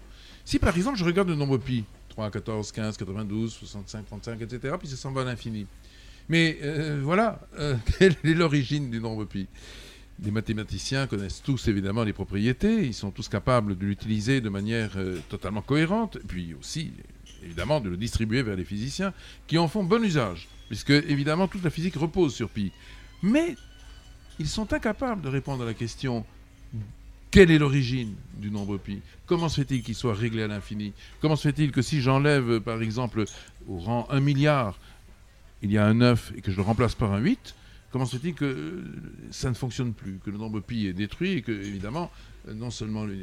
[0.44, 4.76] Si par exemple je regarde le nombre pi, 3, 14, 15, 92, 65, 35, etc.,
[4.78, 5.68] puis ça s'en va à l'infini.
[6.30, 9.48] Mais euh, voilà, euh, quelle est l'origine du nombre pi?
[10.24, 14.92] Les mathématiciens connaissent tous évidemment les propriétés, ils sont tous capables de l'utiliser de manière
[14.96, 16.94] euh, totalement cohérente, puis aussi
[17.44, 19.14] évidemment de le distribuer vers les physiciens
[19.46, 22.72] qui en font bon usage, puisque évidemment toute la physique repose sur pi.
[23.22, 23.56] Mais
[24.40, 26.26] ils sont incapables de répondre à la question
[27.36, 29.02] quelle est l'origine du nombre pi?
[29.26, 30.94] Comment se fait-il qu'il soit réglé à l'infini?
[31.20, 33.26] Comment se fait-il que si j'enlève, par exemple,
[33.68, 34.80] au rang 1 milliard,
[35.66, 37.56] il y a un 9 et que je le remplace par un 8,
[37.92, 38.84] comment se fait-il que
[39.32, 42.12] ça ne fonctionne plus, que le nombre pi est détruit et que, évidemment,
[42.54, 43.18] non seulement le,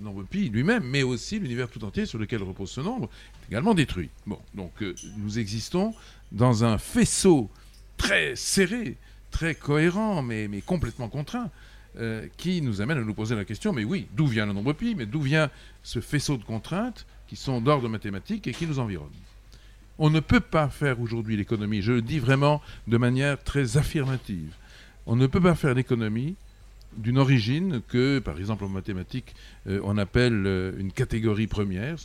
[0.00, 3.10] nombre pi lui-même, mais aussi l'univers tout entier sur lequel repose ce nombre
[3.42, 4.08] est également détruit.
[4.24, 5.92] Bon, donc euh, nous existons
[6.30, 7.50] dans un faisceau
[7.96, 8.96] très serré,
[9.32, 11.50] très cohérent, mais, complètement contraint,
[11.98, 14.74] euh, qui nous amène à nous poser la question, mais oui, d'où vient le nombre
[14.74, 15.50] pi, mais d'où vient
[15.82, 19.10] ce faisceau de contraintes qui sont d'ordre mathématique et qui nous environnent
[20.02, 24.50] On ne peut pas faire aujourd'hui l'économie, je le dis vraiment de manière très affirmative,
[25.04, 26.36] on ne peut pas faire l'économie
[26.96, 29.34] d'une origine que, par exemple en mathématiques,
[29.66, 31.96] euh, on appelle euh, une catégorie première,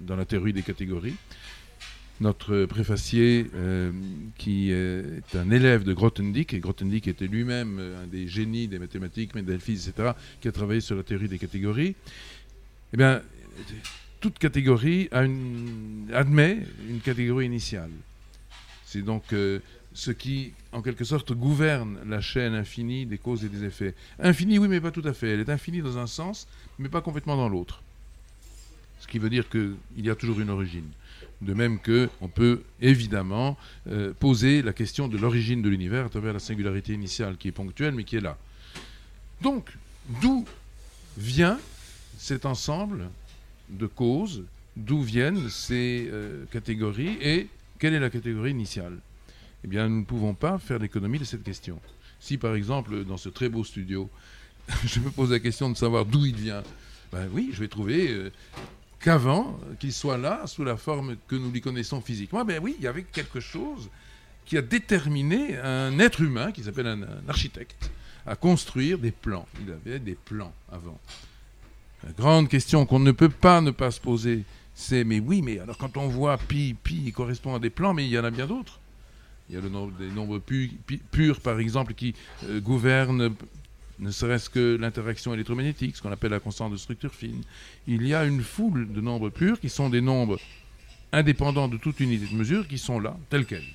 [0.00, 1.14] dans la théorie des catégories,
[2.20, 3.92] notre préfacier, euh,
[4.36, 9.36] qui est un élève de Grothendieck, et Grothendieck était lui-même un des génies des mathématiques,
[9.36, 11.94] Mendelphi, etc., qui a travaillé sur la théorie des catégories,
[12.92, 13.22] eh bien,
[14.20, 17.90] toute catégorie admet une catégorie initiale.
[18.84, 19.60] C'est donc euh,
[19.92, 23.94] ce qui, en quelque sorte, gouverne la chaîne infinie des causes et des effets.
[24.18, 25.30] Infinie, oui, mais pas tout à fait.
[25.30, 27.82] Elle est infinie dans un sens, mais pas complètement dans l'autre.
[29.00, 30.88] Ce qui veut dire qu'il y a toujours une origine.
[31.40, 33.56] De même qu'on peut évidemment
[33.88, 37.52] euh, poser la question de l'origine de l'univers à travers la singularité initiale qui est
[37.52, 38.36] ponctuelle mais qui est là.
[39.40, 39.70] Donc,
[40.20, 40.44] d'où
[41.16, 41.58] vient
[42.18, 43.08] cet ensemble
[43.70, 44.44] de causes,
[44.76, 48.98] d'où viennent ces euh, catégories et quelle est la catégorie initiale?
[49.64, 51.80] Eh bien, nous ne pouvons pas faire l'économie de cette question.
[52.20, 54.08] Si par exemple, dans ce très beau studio,
[54.84, 56.62] je me pose la question de savoir d'où il vient,
[57.12, 58.30] ben oui, je vais trouver euh,
[59.00, 62.44] qu'avant qu'il soit là sous la forme que nous lui connaissons physiquement.
[62.44, 63.88] Ben oui, il y avait quelque chose
[64.44, 67.90] qui a déterminé un être humain qui s'appelle un, architecte
[68.26, 69.46] à construire des plans.
[69.62, 70.98] Il avait des plans avant.
[72.08, 74.44] La grande question qu'on ne peut pas ne pas se poser,
[74.74, 78.06] c'est mais oui, mais alors quand on voit pi, pi correspond à des plans, mais
[78.06, 78.80] il y en a bien d'autres.
[79.50, 83.34] Il y a le nombre, des nombres purs, par exemple, qui euh, gouvernent
[83.98, 87.42] ne serait-ce que l'interaction électromagnétique, ce qu'on appelle la constante de structure fine.
[87.86, 90.38] Il y a une foule de nombres purs qui sont des nombres
[91.12, 93.68] indépendants de toute unité de mesure qui sont là, tels quels.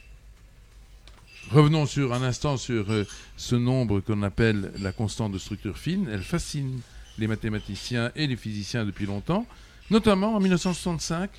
[1.52, 3.04] Revenons sur un instant sur euh,
[3.38, 6.10] ce nombre qu'on appelle la constante de structure fine.
[6.12, 6.80] Elle fascine
[7.18, 9.46] les mathématiciens et les physiciens depuis longtemps,
[9.90, 11.30] notamment en 1965,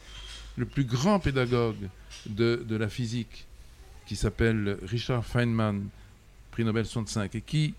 [0.56, 1.88] le plus grand pédagogue
[2.26, 3.46] de, la physique,
[4.06, 5.88] qui s'appelle Richard Feynman,
[6.50, 7.74] prix Nobel 65, et qui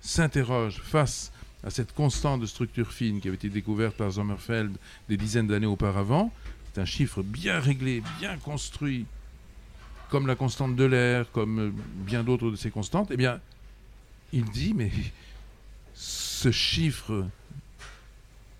[0.00, 1.32] s'interroge face
[1.64, 4.76] à cette constante de structure fine qui avait été découverte par Sommerfeld
[5.08, 6.32] des dizaines d'années auparavant,
[6.72, 9.06] c'est un chiffre bien réglé, bien construit,
[10.10, 13.40] comme la constante de l'air, comme bien d'autres de ces constantes, eh bien,
[14.32, 14.90] il dit, mais
[16.42, 17.24] ce chiffre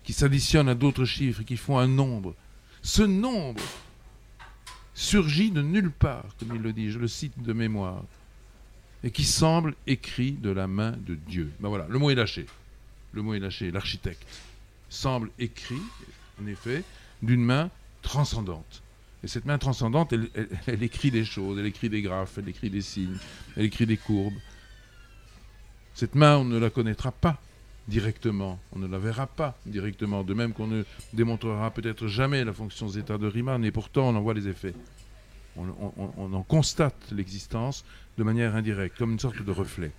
[0.05, 2.33] qui s'additionne à d'autres chiffres, qui font un nombre,
[2.81, 3.61] ce nombre
[4.93, 8.03] surgit de nulle part, comme il le dit, je le cite de mémoire
[9.03, 11.51] et qui semble écrit de la main de Dieu.
[11.59, 12.45] Ben voilà, le mot est lâché.
[13.11, 13.69] Le mot est lâché.
[13.69, 14.25] L'architecte
[14.87, 15.81] semble écrit,
[16.41, 16.85] en effet,
[17.21, 17.69] d'une main
[18.01, 18.81] transcendante.
[19.25, 22.81] Et cette main transcendante, elle, écrit des choses, elle écrit des graphes, elle écrit des
[22.81, 23.17] signes,
[23.57, 24.39] elle écrit des courbes.
[25.93, 27.41] Cette main, on ne la connaîtra pas
[27.87, 32.53] directement, on ne la verra pas directement, de même qu'on ne démontrera peut-être jamais la
[32.53, 34.73] fonction zeta de Riemann, et pourtant on en voit les effets.
[35.57, 37.85] on en constate l'existence
[38.17, 39.91] de manière indirecte, comme une sorte de reflet.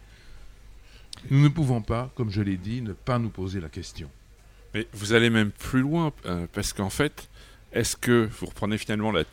[1.30, 4.10] nous ne pouvons pas, comme je l'ai dit, ne pas nous poser la question.
[4.74, 7.28] Mais vous allez même plus loin, euh, parce qu'en fait,
[7.74, 9.24] est-ce que vous reprenez finalement la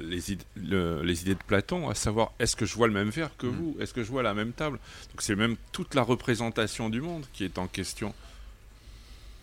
[0.00, 3.30] les, idées, les, idées de Platon, à savoir est-ce que je vois le même verre
[3.38, 3.50] que mm.
[3.50, 3.76] vous?
[3.78, 4.78] Est-ce que je vois la même table?
[5.10, 8.12] Donc c'est même toute la représentation du monde qui est en question.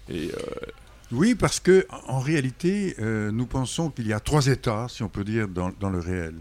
[0.09, 0.37] Et euh,
[1.11, 5.09] Oui, parce que en réalité, euh, nous pensons qu'il y a trois états, si on
[5.09, 6.35] peut dire, dans, dans le réel.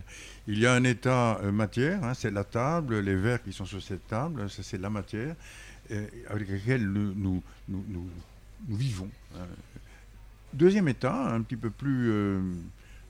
[0.48, 3.82] Il y a un état matière, hein, c'est la table, les verres qui sont sur
[3.82, 5.36] cette table, ça c'est la matière,
[6.28, 8.08] avec laquelle nous, nous, nous,
[8.68, 9.10] nous vivons.
[9.36, 9.46] Hein.
[10.56, 12.40] Deuxième état, un petit peu plus, euh,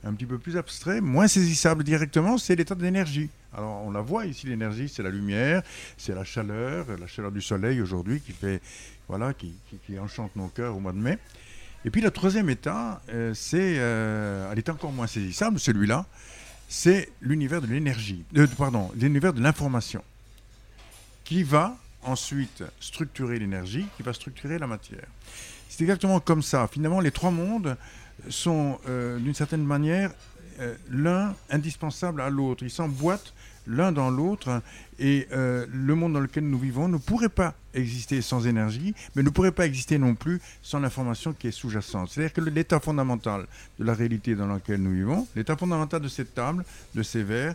[0.02, 3.30] un petit peu plus abstrait, moins saisissable directement, c'est l'état d'énergie.
[3.56, 5.62] Alors on la voit ici, l'énergie, c'est la lumière,
[5.96, 8.61] c'est la chaleur, la chaleur du soleil aujourd'hui qui fait,
[9.07, 9.55] voilà, qui,
[9.97, 11.18] enchante nos cœurs au mois de mai.
[11.84, 16.05] Et puis le troisième état, euh, c'est, euh, elle est encore moins saisissable, celui-là,
[16.68, 18.24] c'est l'univers de l'énergie,
[18.59, 20.03] pardon, l'univers de l'information,
[21.22, 25.07] qui va ensuite structurer l'énergie, qui va structurer la matière.
[25.68, 26.68] C'est exactement comme ça.
[26.68, 27.76] Finalement, les trois mondes
[28.28, 30.10] sont euh, d'une certaine manière
[30.60, 32.62] euh, l'un indispensable à l'autre.
[32.62, 33.34] Ils s'emboîtent
[33.66, 34.62] l'un dans l'autre
[34.98, 39.22] et euh, le monde dans lequel nous vivons ne pourrait pas exister sans énergie, mais
[39.22, 42.10] ne pourrait pas exister non plus sans l'information qui est sous-jacente.
[42.10, 43.46] C'est-à-dire que l'état fondamental
[43.78, 46.64] de la réalité dans laquelle nous vivons, l'état fondamental de cette table,
[46.94, 47.54] de ces verres,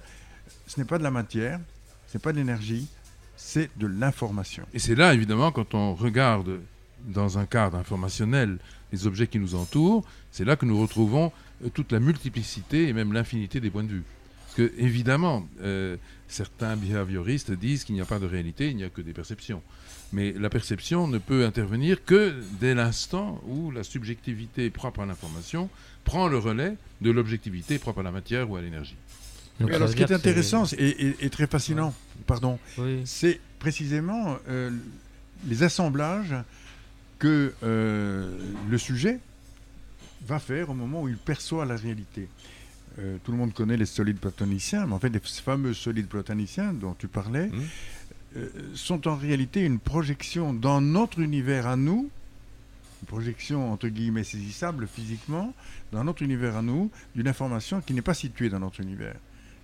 [0.68, 1.60] ce n'est pas de la matière,
[2.08, 2.88] ce n'est pas de l'énergie,
[3.36, 4.64] c'est de l'information.
[4.74, 6.60] Et c'est là, évidemment, quand on regarde
[7.08, 8.58] dans un cadre informationnel
[8.92, 11.32] les objets qui nous entourent, c'est là que nous retrouvons
[11.64, 14.04] euh, toute la multiplicité et même l'infinité des points de vue.
[14.44, 15.96] Parce que, évidemment, euh,
[16.28, 19.62] certains behavioristes disent qu'il n'y a pas de réalité, il n'y a que des perceptions.
[20.14, 25.70] Mais la perception ne peut intervenir que dès l'instant où la subjectivité propre à l'information
[26.04, 28.98] prend le relais de l'objectivité propre à la matière ou à l'énergie.
[29.62, 31.94] alors, ce qui est intéressant et, très fascinant,
[32.28, 32.60] pardon,
[33.06, 34.70] c'est précisément euh,
[35.48, 36.36] les assemblages
[37.22, 38.36] que euh,
[38.68, 39.20] le sujet
[40.26, 42.28] va faire au moment où il perçoit la réalité.
[42.98, 46.74] Euh, tout le monde connaît les solides platoniciens, mais en fait, les fameux solides platoniciens
[46.74, 47.62] dont tu parlais mmh.
[48.38, 52.10] euh, sont en réalité une projection dans notre univers à nous,
[53.04, 55.54] une projection entre guillemets saisissable physiquement,
[55.92, 59.16] dans notre univers à nous, d'une information qui n'est pas située dans notre univers.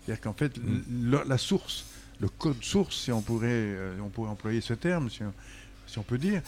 [0.06, 1.24] C'est-à-dire qu'en fait, mmh.
[1.28, 1.88] la source,
[2.20, 5.24] le code source, si on pourrait, on pourrait employer ce terme, si
[5.98, 6.44] on peut dire,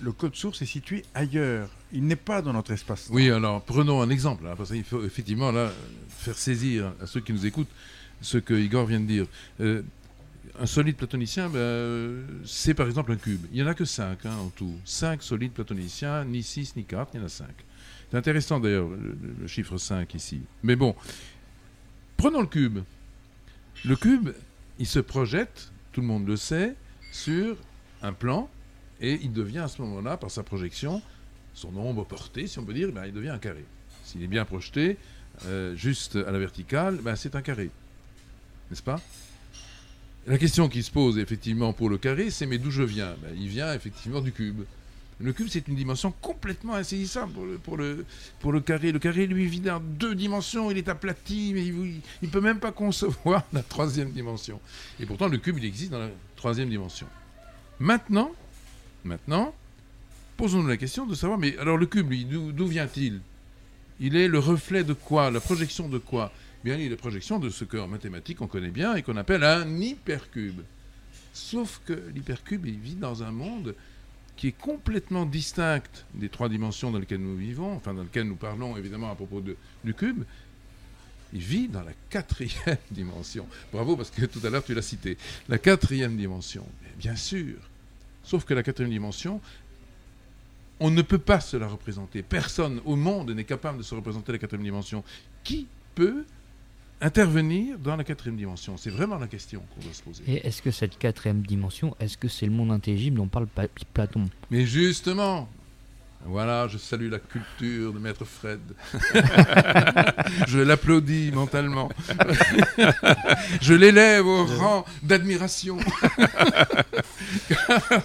[0.00, 1.68] le code source est situé ailleurs.
[1.92, 3.08] Il n'est pas dans notre espace.
[3.10, 5.72] Oui, alors prenons un exemple, hein, parce qu'il faut effectivement là
[6.08, 7.70] faire saisir à ceux qui nous écoutent
[8.20, 9.26] ce que Igor vient de dire.
[9.60, 9.82] Euh,
[10.58, 13.40] un solide platonicien, ben, c'est par exemple un cube.
[13.52, 14.74] Il n'y en a que 5 hein, en tout.
[14.84, 17.46] 5 solides platoniciens, ni 6 ni 4, il y en a 5.
[18.10, 20.40] C'est intéressant d'ailleurs le, le, chiffre 5 ici.
[20.62, 20.94] Mais bon,
[22.16, 22.80] prenons le cube.
[23.84, 24.30] Le cube,
[24.78, 26.74] il se projette, tout le monde le sait,
[27.12, 27.56] sur
[28.02, 28.48] un plan
[29.04, 31.02] et il devient à ce moment-là, par sa projection,
[31.52, 33.64] son ombre portée, si on peut dire, ben, il devient un carré.
[34.02, 34.96] S'il est bien projeté,
[35.44, 37.70] euh, juste à la verticale, ben, c'est un carré.
[38.70, 39.00] N'est-ce pas?
[40.26, 43.14] La question qui se pose effectivement pour le carré, c'est mais d'où je viens?
[43.22, 44.62] Ben, Il vient effectivement du cube.
[45.20, 47.32] Le cube, c'est une dimension complètement insaisissable
[47.62, 48.04] pour le,
[48.40, 48.90] pour, le, carré.
[48.90, 52.58] Le carré, lui, vit dans deux dimensions, il est aplati, mais il ne peut même
[52.58, 54.60] pas concevoir la troisième dimension.
[54.98, 57.06] Et pourtant, le cube, il existe dans la troisième dimension.
[57.78, 58.32] Maintenant,
[59.04, 59.54] Maintenant,
[60.36, 62.12] posons-nous la question de savoir, mais alors le cube,
[62.52, 63.20] d'où vient-il?
[64.00, 65.30] Il est le reflet de quoi?
[65.30, 66.32] La projection de quoi?
[66.64, 69.44] Bien, il est la projection de ce qu'en mathématiques on connaît bien et qu'on appelle
[69.44, 70.60] un hypercube.
[71.34, 73.74] Sauf que l'hypercube, il vit dans un monde
[74.36, 75.82] qui est complètement distinct
[76.14, 79.40] des trois dimensions dans lesquelles nous vivons, enfin dans lesquelles nous parlons évidemment à propos
[79.40, 80.24] de, du cube.
[81.32, 83.46] Il vit dans la quatrième dimension.
[83.72, 85.18] Bravo parce que tout à l'heure tu l'as cité.
[85.48, 86.66] La quatrième dimension.
[86.98, 87.56] bien sûr,
[88.24, 89.40] Sauf que la quatrième dimension,
[90.80, 92.22] on ne peut pas se la représenter.
[92.22, 95.04] Personne au monde n'est capable de se représenter la quatrième dimension.
[95.44, 96.24] Qui peut
[97.00, 98.76] intervenir dans la quatrième dimension?
[98.76, 100.24] C'est vraiment la question qu'on doit se poser.
[100.26, 103.18] Et est-ce que cette quatrième dimension, est-ce que c'est le monde intelligible?
[103.18, 103.46] Dont parle
[103.92, 105.48] Platon Mais justement,
[106.26, 108.60] voilà, je salue la culture de Maître Fred.
[110.48, 111.90] je l'applaudis mentalement.
[113.60, 115.78] je l'élève au rang d'admiration.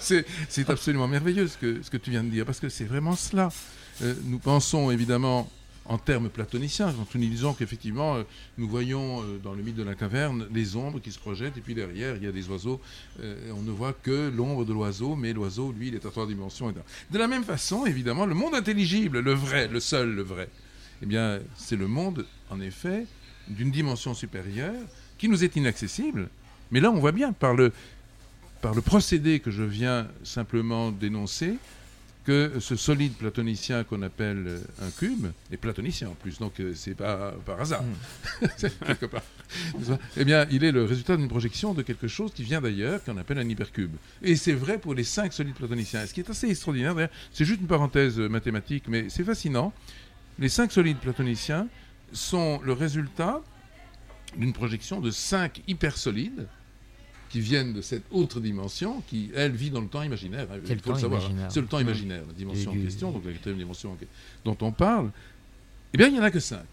[0.00, 3.16] c'est absolument merveilleux ce que, ce que tu viens de dire, parce que c'est vraiment
[3.16, 3.48] cela.
[4.02, 5.50] Euh, nous pensons évidemment
[5.90, 8.22] en termes platoniciens, quand nous disons qu'effectivement, euh,
[8.58, 11.60] nous voyons euh, dans le mythe de la caverne les ombres qui se projettent, et
[11.60, 12.80] puis derrière, il y a des oiseaux,
[13.20, 16.28] euh, on ne voit que l'ombre de l'oiseau, mais l'oiseau, lui, il est à trois
[16.28, 16.72] dimensions.
[17.10, 20.48] De la même façon, évidemment, le monde intelligible, le vrai, le seul, le vrai,
[21.02, 23.06] eh bien, c'est le monde, en effet,
[23.48, 24.80] d'une dimension supérieure,
[25.18, 26.28] qui nous est inaccessible.
[26.70, 27.72] Mais là, on voit bien, par le,
[28.62, 31.56] par le procédé que je viens simplement d'énoncer,
[32.24, 36.72] que ce solide platonicien qu'on appelle euh, un cube est platonicien en plus, donc euh,
[36.74, 38.46] c'est pas par hasard, Hmm.
[38.86, 39.22] quelque part.
[40.16, 43.16] Eh bien, il est le résultat d'une projection de quelque chose qui vient d'ailleurs, qu'on
[43.16, 43.94] appelle un hypercube.
[44.22, 46.06] Et c'est vrai pour les cinq solides platoniciens.
[46.06, 49.72] Ce qui est assez extraordinaire, d'ailleurs, c'est juste une parenthèse euh, mathématique, mais c'est fascinant.
[50.38, 51.68] Les cinq solides platoniciens
[52.12, 53.40] sont le résultat
[54.36, 56.46] d'une projection de cinq hypersolides
[57.30, 60.48] qui viennent de cette autre dimension, qui, elle, vit dans le temps imaginaire.
[60.68, 61.22] il faut le savoir.
[61.48, 63.96] C'est le temps imaginaire, la dimension en question, donc la quatrième dimension
[64.44, 65.10] dont on parle.
[65.94, 66.66] Eh bien, il n'y en a que cinq.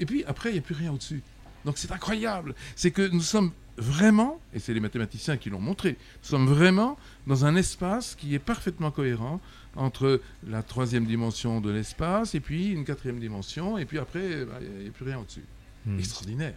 [0.00, 1.22] Et puis, après, il n'y a plus rien au-dessus.
[1.64, 2.54] Donc, c'est incroyable.
[2.76, 5.90] C'est que nous sommes vraiment, et c'est les mathématiciens qui l'ont montré,
[6.22, 6.96] nous sommes vraiment
[7.26, 9.40] dans un espace qui est parfaitement cohérent
[9.74, 14.58] entre la troisième dimension de l'espace et puis une quatrième dimension, et puis après, bah,
[14.60, 15.44] il n'y a plus rien au-dessus.
[15.86, 15.98] Hmm.
[15.98, 16.54] Extraordinaire.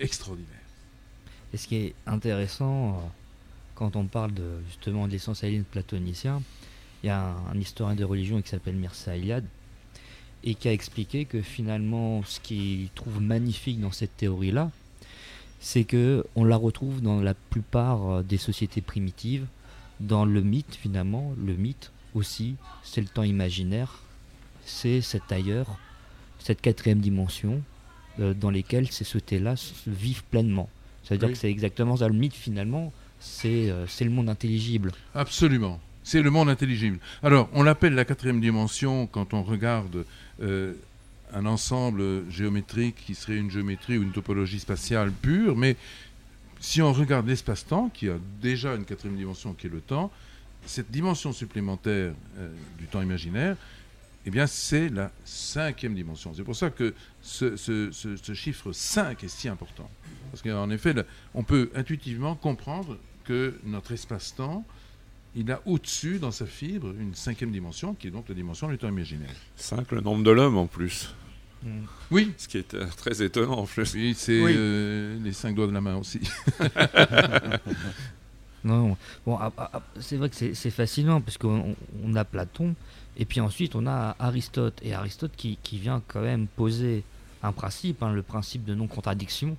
[0.00, 0.65] Extraordinaire.
[1.56, 2.92] Et ce qui est intéressant, euh,
[3.76, 6.42] quand on parle de, justement de l'essentialisme platonicien,
[7.02, 9.46] il y a un, historien de religion qui s'appelle Mircea Eliade
[10.44, 14.70] et qui a expliqué que finalement, ce qu'il trouve magnifique dans cette théorie-là,
[15.58, 19.46] c'est que on la retrouve dans la plupart euh, des sociétés primitives,
[19.98, 24.02] dans le mythe finalement, le mythe aussi, c'est le temps imaginaire,
[24.66, 25.78] c'est cet ailleurs,
[26.38, 27.62] cette quatrième dimension
[28.20, 29.54] euh, dans lesquelles ces sociétés-là
[29.86, 30.68] vivent pleinement.
[31.06, 31.34] C'est-à-dire Oui.
[31.34, 34.92] que c'est exactement ça le mythe finalement, c'est euh, c'est le monde intelligible.
[35.14, 35.80] Absolument.
[36.02, 36.98] C'est le monde intelligible.
[37.22, 40.04] Alors, on l'appelle la quatrième dimension quand on regarde
[40.42, 40.74] euh,
[41.32, 45.76] un ensemble géométrique qui serait une géométrie ou une topologie spatiale pure, mais
[46.60, 50.10] si on regarde l'espace-temps, qui a déjà une quatrième dimension qui est le temps,
[50.64, 52.48] cette dimension supplémentaire euh,
[52.78, 53.56] du temps imaginaire,
[54.26, 56.34] eh bien, c'est la cinquième dimension.
[56.34, 59.88] C'est pour ça que ce, ce- ce- ce chiffre 5 est si important.
[60.32, 61.04] Parce qu'en effet, là,
[61.34, 64.64] on peut intuitivement comprendre que notre espace-temps,
[65.34, 68.78] il a au-dessus, dans sa fibre, une cinquième dimension, qui est donc la dimension du
[68.78, 69.30] temps imaginaire.
[69.56, 71.14] 5, le nombre de l'homme en plus.
[72.10, 73.94] Oui, Ce qui est euh, très étonnant en plus.
[73.94, 74.52] oui c'est Oui.
[74.56, 76.20] euh, les cinq doigts de la main aussi.
[78.64, 82.24] Non, bon, ah, ah, ah, c'est vrai que c'est c'est fascinant parce qu'on on a
[82.24, 82.74] Platon
[83.18, 87.04] et puis ensuite on a Aristote et Aristote qui, qui vient quand même poser
[87.42, 89.56] un principe, hein, le principe de non-contradiction,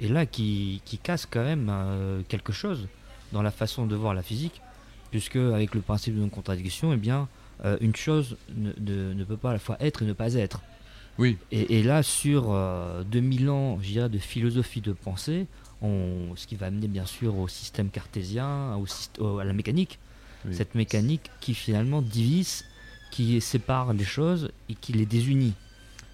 [0.00, 2.88] et là qui, qui casse quand même euh, quelque chose
[3.32, 4.60] dans la façon de voir la physique,
[5.10, 7.28] puisque avec le principe de non-contradiction, eh bien,
[7.64, 10.34] euh, une chose ne, ne- ne peut pas à la fois être et ne pas
[10.34, 10.60] être.
[11.18, 11.36] Oui.
[11.50, 15.46] Et, et là, sur euh, 2000 ans, je dirais, de philosophie de pensée,
[15.82, 18.76] on, ce qui va amener bien sûr au système cartésien,
[19.18, 19.98] au, à la mécanique,
[20.46, 20.54] Oui.
[20.54, 22.64] cette mécanique qui finalement divise,
[23.10, 25.54] qui sépare les choses et qui les désunit.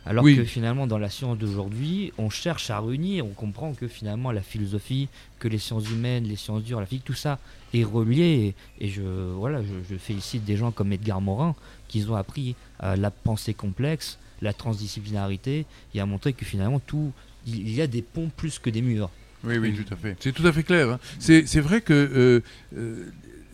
[0.07, 0.37] Alors Oui.
[0.37, 4.43] que finalement, dans la science d'aujourd'hui, on cherche à réunir, on comprend que finalement la
[4.43, 7.39] philosophie, que les sciences humaines, les sciences dures, la physique, tout ça
[7.73, 8.55] est relié.
[8.79, 11.55] Et, et je, voilà, je, je félicite des gens comme Edgar Morin
[11.89, 15.65] qui ont appris euh, la pensée complexe, la transdisciplinarité
[15.95, 17.13] et à montrer que finalement tout,
[17.47, 19.11] il y a des ponts plus que des murs.
[19.43, 20.17] Oui, oui, tout à fait.
[20.21, 20.91] C'est tout à fait clair.
[20.91, 21.01] hein.
[21.19, 22.41] C'est c'est vrai que, euh,
[22.77, 23.11] euh,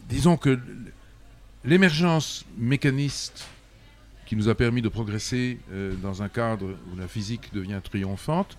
[0.08, 0.58] disons que
[1.64, 3.46] l'émergence mécaniste
[4.26, 8.56] qui nous a permis de progresser euh, dans un cadre où la physique devient triomphante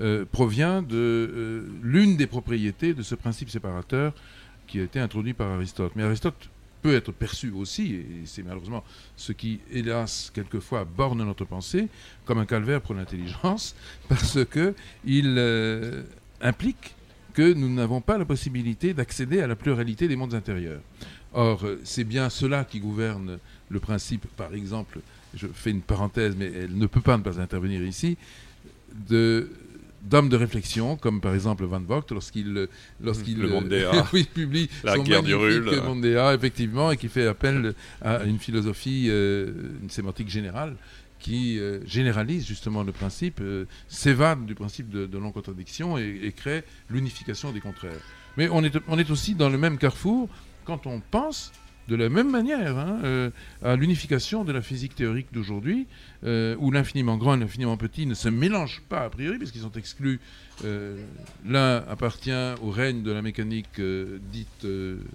[0.00, 4.12] euh, provient de euh, l'une des propriétés de ce principe séparateur
[4.66, 5.92] qui a été introduit par Aristote.
[5.94, 6.50] Mais Aristote
[6.82, 8.82] peut être perçu aussi, et c'est malheureusement
[9.16, 11.88] ce qui, hélas, quelquefois borne notre pensée,
[12.24, 13.76] comme un calvaire pour l'intelligence,
[14.08, 14.74] parce que
[15.04, 16.02] il euh,
[16.40, 16.96] implique
[17.32, 20.80] que nous n'avons pas la possibilité d'accéder à la pluralité des mondes intérieurs.
[21.34, 25.00] Or, euh, c'est bien cela qui gouverne le principe, par exemple,
[25.34, 28.16] je fais une parenthèse, mais elle ne peut pas ne pas intervenir ici,
[29.08, 29.50] de
[30.02, 32.68] d'hommes de réflexion, comme par exemple Van Vogt, lorsqu'il
[33.02, 34.10] lorsqu'il euh, Arts.
[34.12, 38.38] oui, publie La son guerre du magnifique Arts, effectivement, et qui fait appel à une
[38.38, 39.50] philosophie, euh,
[39.82, 40.76] une sémantique générale,
[41.24, 46.32] qui euh, généralise justement le principe, euh, s'évade du principe de, de non-contradiction et, et
[46.32, 48.02] crée l'unification des contraires.
[48.36, 50.28] Mais on est, on est aussi dans le même carrefour
[50.64, 51.52] quand on pense
[51.88, 53.30] de la même manière hein, euh,
[53.62, 55.86] à l'unification de la physique théorique d'aujourd'hui,
[56.24, 59.72] euh, où l'infiniment grand et l'infiniment petit ne se mélangent pas a priori, puisqu'ils sont
[59.72, 60.20] exclus.
[60.64, 60.96] Euh,
[61.46, 63.80] L'un appartient au règne de la mécanique
[64.32, 64.66] dite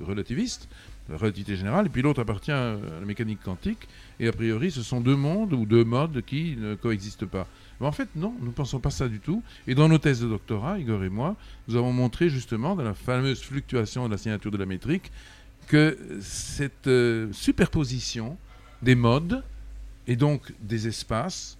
[0.01, 0.69] relativiste,
[1.09, 3.87] la relativité générale, et puis l'autre appartient à la mécanique quantique,
[4.19, 7.47] et a priori ce sont deux mondes ou deux modes qui ne coexistent pas.
[7.79, 9.41] Mais en fait, non, nous ne pensons pas ça du tout.
[9.65, 11.35] Et dans nos thèses de doctorat, Igor et moi,
[11.67, 15.11] nous avons montré justement, dans la fameuse fluctuation de la signature de la métrique,
[15.69, 18.37] que cette euh, superposition
[18.81, 19.43] des modes
[20.07, 21.57] et donc des espaces,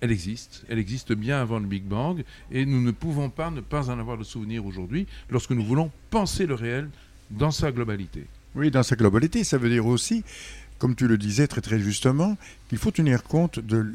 [0.00, 0.64] elle existe.
[0.68, 3.98] Elle existe bien avant le Big Bang et nous ne pouvons pas ne pas en
[3.98, 6.88] avoir le souvenir aujourd'hui lorsque nous voulons penser le réel
[7.30, 8.26] dans sa globalité.
[8.54, 10.24] Oui, dans sa globalité, ça veut dire aussi,
[10.78, 12.38] comme tu le disais très très justement,
[12.68, 13.86] qu'il faut tenir compte de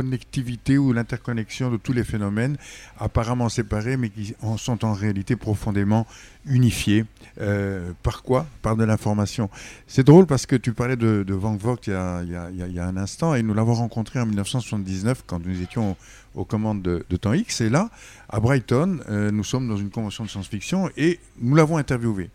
[0.00, 2.56] l'interconnectivité ou l'interconnexion de tous les phénomènes
[2.98, 6.06] apparemment séparés mais qui en sont en réalité profondément
[6.46, 7.04] unifiés.
[7.40, 8.46] Euh, par quoi?
[8.62, 9.50] Par de l'information.
[9.86, 13.34] C'est drôle parce que tu parlais de, de Van Vogt il y, a, un instant
[13.34, 15.96] et nous l'avons rencontré en 1979 quand nous étions
[16.34, 17.90] aux commandes de, de Temps X et là,
[18.28, 22.30] à Brighton, euh, nous sommes dans une convention de science-fiction et nous l'avons interviewé.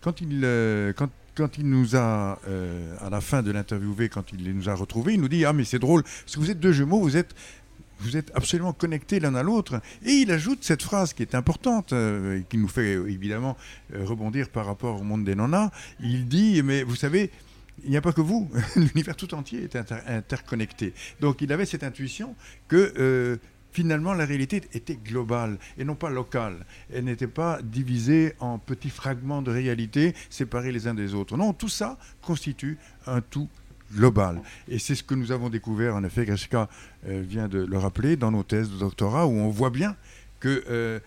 [0.00, 4.32] Quand il, euh, quand, quand il nous a, euh, à la fin de l'interviewé, quand
[4.32, 6.60] il nous a retrouvés, il nous dit Ah, mais c'est drôle, parce que vous êtes
[6.60, 7.34] deux jumeaux, vous êtes,
[8.00, 9.80] vous êtes absolument connectés l'un à l'autre.
[10.04, 13.56] Et il ajoute cette phrase qui est importante, euh, qui nous fait euh, évidemment
[13.94, 15.70] rebondir par rapport au monde des nanas.
[16.00, 17.30] Il dit Mais vous savez,
[17.84, 20.94] il n'y a pas que vous, l'univers tout entier est inter- interconnecté.
[21.20, 22.34] Donc il avait cette intuition
[22.68, 23.38] que
[23.72, 26.66] finalement la réalité était globale et non pas locale.
[26.92, 31.36] Elle n'était pas divisée en petits fragments de réalité séparés les uns des autres.
[31.36, 33.48] Non, tout ça constitue un tout
[33.94, 34.40] global.
[34.68, 36.68] Et c'est ce que nous avons découvert, en effet, Grishka
[37.08, 39.96] euh, vient de le rappeler, dans nos thèses de doctorat, où on voit bien
[40.38, 41.00] que euh,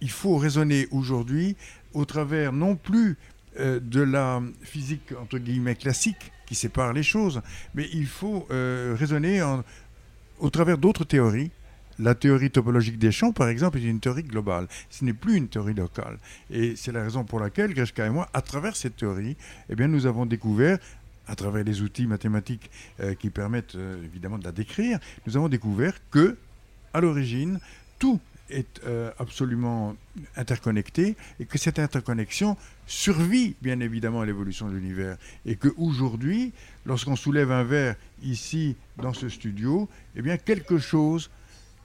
[0.00, 1.56] il faut raisonner aujourd'hui
[1.92, 3.16] au travers non plus
[3.58, 7.42] euh, de la physique entre guillemets classique qui sépare les choses,
[7.74, 9.42] mais il faut euh, raisonner
[10.38, 11.50] au travers d'autres théories.
[12.00, 14.68] La théorie topologique des champs, par exemple, est une théorie globale.
[14.88, 16.18] Ce n'est plus une théorie locale.
[16.50, 19.36] Et c'est la raison pour laquelle, Grishka et moi, à travers cette théorie,
[19.68, 20.78] eh bien, nous avons découvert,
[21.26, 22.70] à travers les outils mathématiques
[23.00, 26.38] euh, qui permettent euh, évidemment de la décrire, nous avons découvert que,
[26.94, 27.60] à l'origine,
[27.98, 29.94] tout est euh, absolument
[30.36, 36.52] interconnecté et que cette interconnexion survit bien évidemment à l'évolution de l'univers et que aujourd'hui,
[36.86, 41.30] lorsqu'on soulève un verre ici dans ce studio, eh bien quelque chose,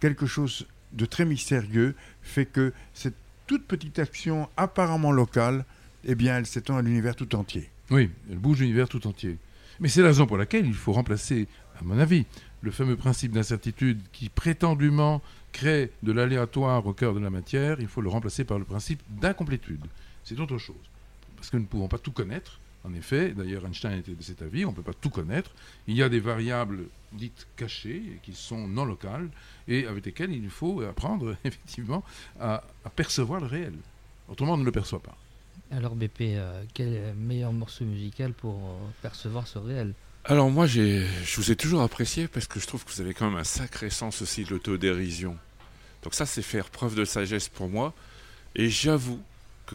[0.05, 3.15] quelque chose de très mystérieux fait que cette
[3.47, 5.65] toute petite action apparemment locale,
[6.03, 7.71] eh bien elle s'étend à l'univers tout entier.
[7.89, 9.39] Oui, elle bouge l'univers tout entier.
[9.79, 11.47] Mais c'est la raison pour laquelle il faut remplacer,
[11.79, 12.27] à mon avis,
[12.61, 17.87] le fameux principe d'incertitude qui prétendument crée de l'aléatoire au cœur de la matière, il
[17.87, 19.85] faut le remplacer par le principe d'incomplétude.
[20.23, 20.75] C'est autre chose.
[21.35, 22.59] Parce que nous ne pouvons pas tout connaître.
[22.85, 25.51] En effet, d'ailleurs Einstein était de cet avis, on ne peut pas tout connaître.
[25.87, 29.29] Il y a des variables dites cachées, qui sont non locales,
[29.67, 32.03] et avec lesquelles il faut apprendre effectivement
[32.39, 33.73] à, à percevoir le réel.
[34.27, 35.17] Autrement, on ne le perçoit pas.
[35.71, 39.93] Alors BP, euh, quel est le meilleur morceau musical pour euh, percevoir ce réel?
[40.23, 41.05] Alors moi, je
[41.35, 43.89] vous ai toujours apprécié parce que je trouve que vous avez quand même un sacré
[43.89, 45.37] sens aussi de l'autodérision.
[46.03, 47.93] Donc ça, c'est faire preuve de sagesse pour moi.
[48.55, 49.19] Et j'avoue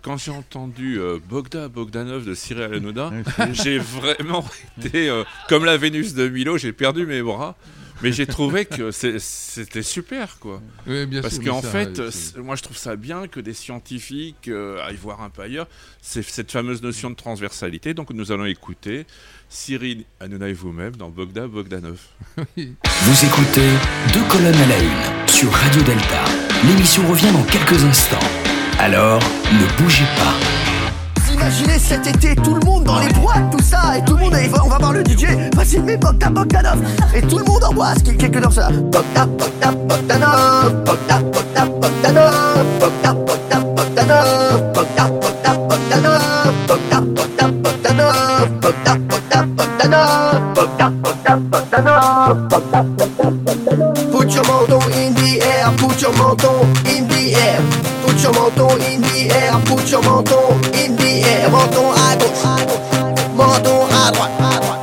[0.00, 3.12] que quand j'ai entendu euh, Bogda Bogdanov de Cyril Hanouna,
[3.52, 4.44] j'ai vraiment
[4.78, 7.56] été euh, comme la Vénus de Milo, j'ai perdu mes bras.
[8.02, 10.62] Mais j'ai trouvé que c'était super, quoi.
[10.86, 12.00] Oui, bien Parce qu'en fait,
[12.38, 15.68] moi je trouve ça bien que des scientifiques euh, aillent voir un peu ailleurs.
[16.00, 17.92] C'est cette fameuse notion de transversalité.
[17.92, 19.06] Donc nous allons écouter
[19.50, 22.00] Cyril Hanouna et vous-même dans Bogda Bogdanov.
[22.56, 23.68] Vous écoutez
[24.14, 26.24] Deux colonnes à la une sur Radio Delta.
[26.66, 28.49] L'émission revient dans quelques instants.
[28.82, 29.20] Alors,
[29.52, 31.30] ne bougez pas.
[31.30, 34.34] Imaginez cet été tout le monde dans les boîtes, tout ça, et tout le monde,
[34.64, 36.78] on va voir le DJ, vas-y mets Bogdan Bogdanov,
[37.14, 38.70] et tout le monde en boit, ce qui quelques heures ça.
[38.70, 48.16] Bogdan Bogdan Bogdanov, Bogdan Bogdan Bogdanov, Bogdan Bogdan Bogdanov, Bogdan Bogdan Bogdanov, Bogdan Bogdan Bogdanov,
[48.62, 52.48] Bogdan Bogdan Bogdanov, Bogdan Bogdan Bogdanov, Bogdan Bogdan Bogdanov.
[54.10, 57.60] Put your menton in the air, put your menton in the air.
[58.20, 61.48] Put your menton in the air, put your menton in the air.
[61.48, 62.44] Menton à gauche,
[63.34, 64.79] menton à droite, menton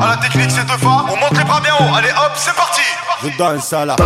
[0.00, 1.04] À la technique, c'est Teufa.
[1.08, 1.94] On monte les bras bien haut.
[1.96, 2.82] Allez hop, c'est parti.
[3.22, 3.96] Je danse à la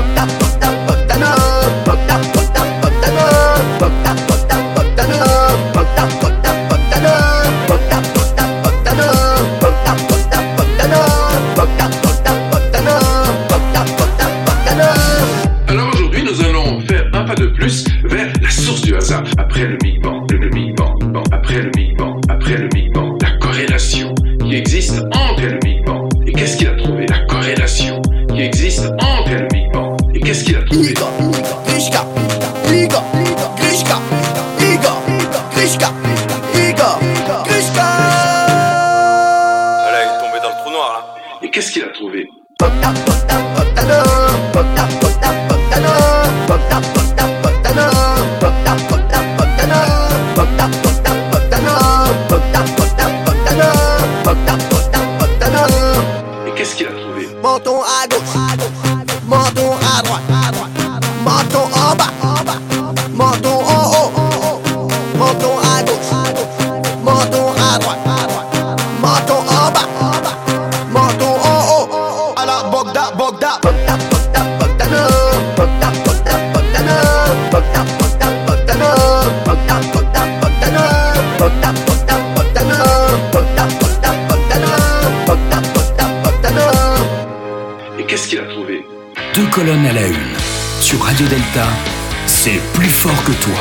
[92.26, 93.59] C'est plus fort que toi.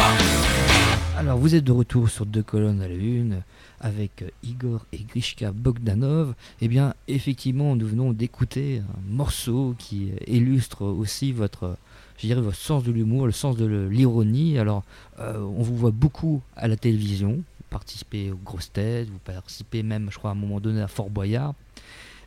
[1.17, 3.43] Alors, vous êtes de retour sur deux colonnes à la une
[3.79, 6.33] avec euh, Igor et Grishka Bogdanov.
[6.59, 11.31] Eh bien, effectivement, nous venons d'écouter un morceau qui euh, illustre aussi
[12.27, 14.59] dirais, votre sens de l'humour, le sens de l'ironie.
[14.59, 14.83] Alors,
[15.19, 17.31] euh, on vous voit beaucoup à la télévision.
[17.31, 20.88] Vous participez aux grosses têtes, vous participez même, je crois, à un moment donné à
[20.88, 21.53] Fort Boyard.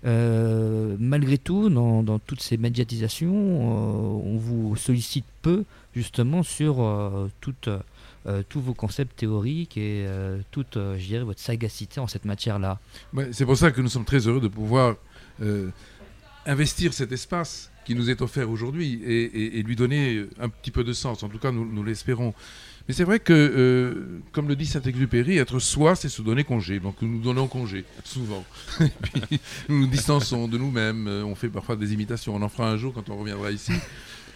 [0.07, 7.29] Euh, malgré tout, dans, toutes ces médiatisations, euh, on vous sollicite peu justement sur euh,
[8.49, 10.07] tous vos concepts théoriques et
[10.51, 12.79] toute, je dirais, votre sagacité en cette matière-là.
[13.33, 14.97] C'est pour ça que nous sommes très heureux de pouvoir
[16.47, 20.93] investir cet espace qui nous est offert aujourd'hui et, lui donner un petit peu de
[20.93, 21.23] sens.
[21.23, 22.35] En tout cas, nous l'espérons.
[22.89, 26.81] Mais c'est vrai que, euh, comme le dit Saint-Exupéry, être soi, c'est se donner congé.
[26.81, 28.45] Donc nous nous donnons congé, souvent.
[28.81, 31.07] Et nous nous distançons de nous-mêmes.
[31.07, 32.35] Euh, On fait parfois des imitations.
[32.35, 33.73] On en fera un jour quand on reviendra ici.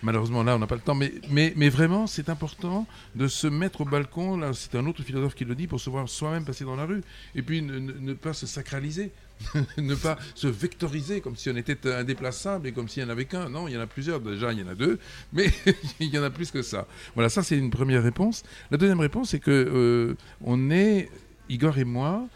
[0.03, 0.95] Malheureusement, là, on n'a pas le temps.
[0.95, 4.37] Mais, vraiment, c'est important de se mettre au balcon.
[4.37, 6.85] Là, c'est un autre philosophe qui le dit pour se voir soi-même passer dans la
[6.85, 7.01] rue.
[7.35, 9.13] Et puis ne, ne- ne pas se sacraliser.
[9.79, 13.25] ne pas se vectoriser comme si on était indéplaçable et comme s'il n'y en avait
[13.25, 13.49] qu'un.
[13.49, 14.21] Non, il y en a plusieurs.
[14.21, 14.99] Déjà, il y en a deux.
[15.33, 15.51] Mais
[16.01, 16.87] il y en a plus que ça.
[17.15, 18.43] Voilà, ça, c'est une première réponse.
[18.71, 21.11] La deuxième réponse, c'est que euh, on est,
[21.49, 22.27] Igor et moi,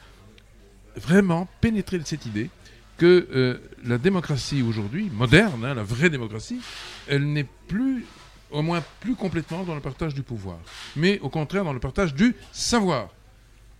[0.97, 2.51] vraiment pénétrés de cette idée
[2.99, 6.61] que euh, la démocratie aujourd'hui, moderne, hein, la vraie démocratie,
[7.07, 8.05] elle n'est plus,
[8.51, 10.59] au moins plus complètement dans le partage du pouvoir,
[10.97, 13.11] mais au contraire dans le partage du savoir.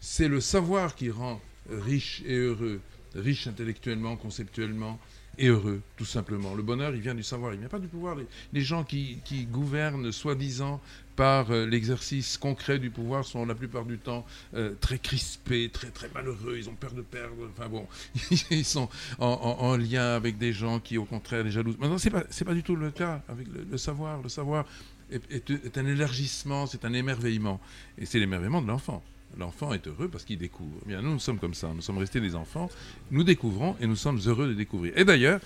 [0.01, 2.81] C'est le savoir qui rend riche et heureux,
[3.21, 4.99] riche intellectuellement, conceptuellement
[5.39, 6.55] et heureux, tout simplement.
[6.55, 8.17] Le bonheur, il vient du savoir, il ne vient pas du pouvoir.
[8.53, 10.81] Les, gens qui, gouvernent soi-disant
[11.15, 15.91] par euh, l'exercice concret du pouvoir sont la plupart du temps euh, très crispés, très
[15.91, 17.87] très malheureux, ils ont peur de perdre, enfin bon,
[18.51, 18.89] ils sont
[19.19, 21.79] en, en- en lien avec des gens qui au contraire les jalousent.
[21.79, 24.23] Maintenant, c'est pas c'est pas du tout le cas avec le, savoir.
[24.23, 24.65] Le savoir
[25.11, 27.61] est un élargissement, c'est un émerveillement,
[27.97, 29.03] et c'est l'émerveillement de l'enfant.
[29.37, 30.79] L'enfant est heureux parce qu'il découvre.
[30.87, 31.69] Bien, nous, nous sommes comme ça.
[31.75, 32.71] Nous sommes restés des enfants.
[33.11, 34.97] Nous découvrons et nous sommes heureux de découvrir.
[34.97, 35.41] Et d'ailleurs,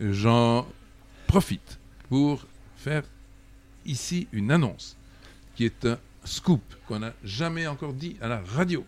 [0.00, 0.66] j'en
[1.26, 2.44] profite pour
[2.76, 3.02] faire
[3.86, 4.96] ici une annonce
[5.54, 8.84] qui est un scoop qu'on n'a jamais encore dit à la radio.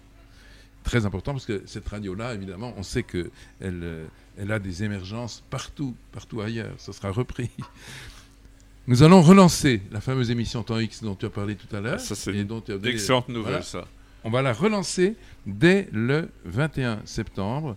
[0.83, 3.31] Très important parce que cette radio-là, évidemment, on sait qu'elle
[3.63, 4.07] euh,
[4.37, 6.75] elle a des émergences partout, partout ailleurs.
[6.79, 7.51] Ça sera repris.
[8.87, 12.01] Nous allons relancer la fameuse émission Temps X dont tu as parlé tout à l'heure.
[12.01, 13.63] Ça, c'est une dont tu as donné- excellente nouvelle, Voilà.
[13.63, 13.87] ça.
[14.27, 17.77] On va la relancer dès le 21 septembre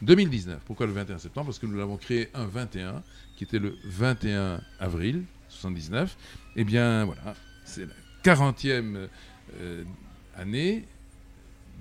[0.00, 0.58] 2019.
[0.64, 1.48] Pourquoi le 21 septembre?
[1.48, 3.02] Parce que nous l'avons créé un 21,
[3.36, 6.16] qui était le 21 avril 79.
[6.56, 7.34] Eh bien, voilà,
[7.66, 7.92] c'est la
[8.24, 9.08] 40e
[9.60, 9.84] euh,
[10.34, 10.86] année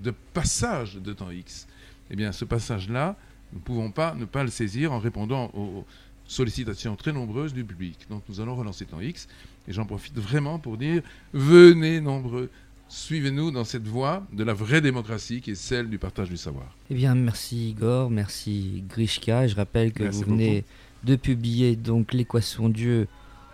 [0.04, 1.66] de passage de temps X.
[2.12, 3.16] Eh bien, ce passage-là,
[3.54, 5.86] nous ne pouvons pas ne pas le saisir en répondant aux
[6.28, 8.08] sollicitations très nombreuses du public.
[8.10, 9.30] Donc, nous allons relancer temps X.
[9.70, 11.02] Et j'en profite vraiment pour dire,
[11.34, 12.50] venez nombreux,
[12.90, 16.76] suivez-nous dans cette voie de la vraie démocratie qui est celle du partage du savoir.
[16.90, 19.48] Eh bien, merci Igor, merci Grishka.
[19.48, 20.66] Je rappelle que Merci vous venez
[21.04, 23.08] de publier donc L'équation Dieu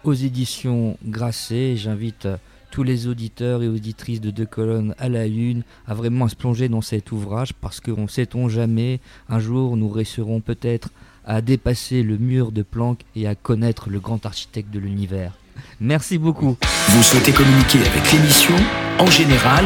[0.03, 1.75] aux éditions Grasset.
[1.75, 2.27] J'invite
[2.71, 6.67] tous les auditeurs et auditrices de deux colonnes à la une à vraiment se plonger
[6.67, 10.89] dans cet ouvrage parce qu'on ne sait-on jamais, un jour nous réussirons peut-être
[11.25, 15.33] à dépasser le mur de Planck et à connaître le grand architecte de l'univers.
[15.79, 16.57] Merci beaucoup.
[16.89, 18.55] Vous souhaitez communiquer avec l'émission,
[18.99, 19.65] en général,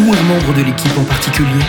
[0.00, 1.64] ou un membre de l'équipe en particulier?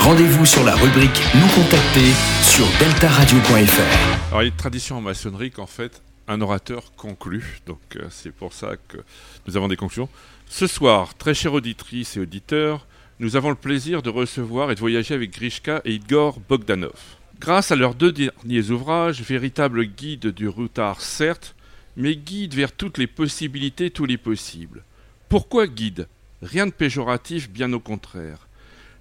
[0.00, 4.30] Rendez-vous sur la rubrique Nous contacter sur deltaradio.fr.
[4.30, 7.60] Alors, il y a une tradition en maçonnerie qu'en fait, un orateur conclut.
[7.66, 8.98] Donc, euh, c'est pour ça que
[9.46, 10.08] nous avons des conclusions.
[10.48, 12.86] Ce soir, très chères auditrices et auditeurs,
[13.18, 16.98] nous avons le plaisir de recevoir et de voyager avec Grishka et Igor Bogdanov.
[17.38, 21.54] Grâce à leurs deux derniers ouvrages, véritables guides du routard, certes,
[21.96, 24.84] mais guides vers toutes les possibilités, tous les possibles.
[25.28, 26.08] Pourquoi guide?
[26.42, 28.46] Rien de péjoratif, bien au contraire.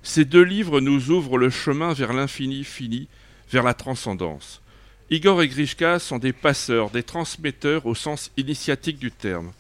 [0.04, 3.08] Ces deux livres nous ouvrent le chemin vers l'infini fini,
[3.52, 4.62] vers la transcendance.
[5.10, 9.52] Igor et Grishka sont des passeurs, des transmetteurs au sens initiatique du terme.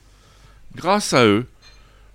[0.76, 1.48] Grâce à eux,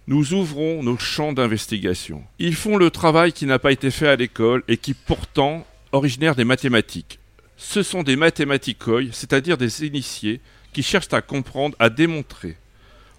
[0.07, 2.23] nous ouvrons nos champs d'investigation.
[2.39, 6.35] Ils font le travail qui n'a pas été fait à l'école et qui pourtant originaire
[6.37, 7.19] des mathématiques.
[7.57, 10.41] Ce sont des mathématicoïs, c'est-à-dire des initiés,
[10.75, 12.57] qui cherchent à comprendre, à démontrer.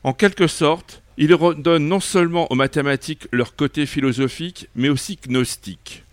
[0.04, 6.04] En quelque sorte, ils redonnent non seulement aux mathématiques leur côté philosophique, mais aussi gnostique.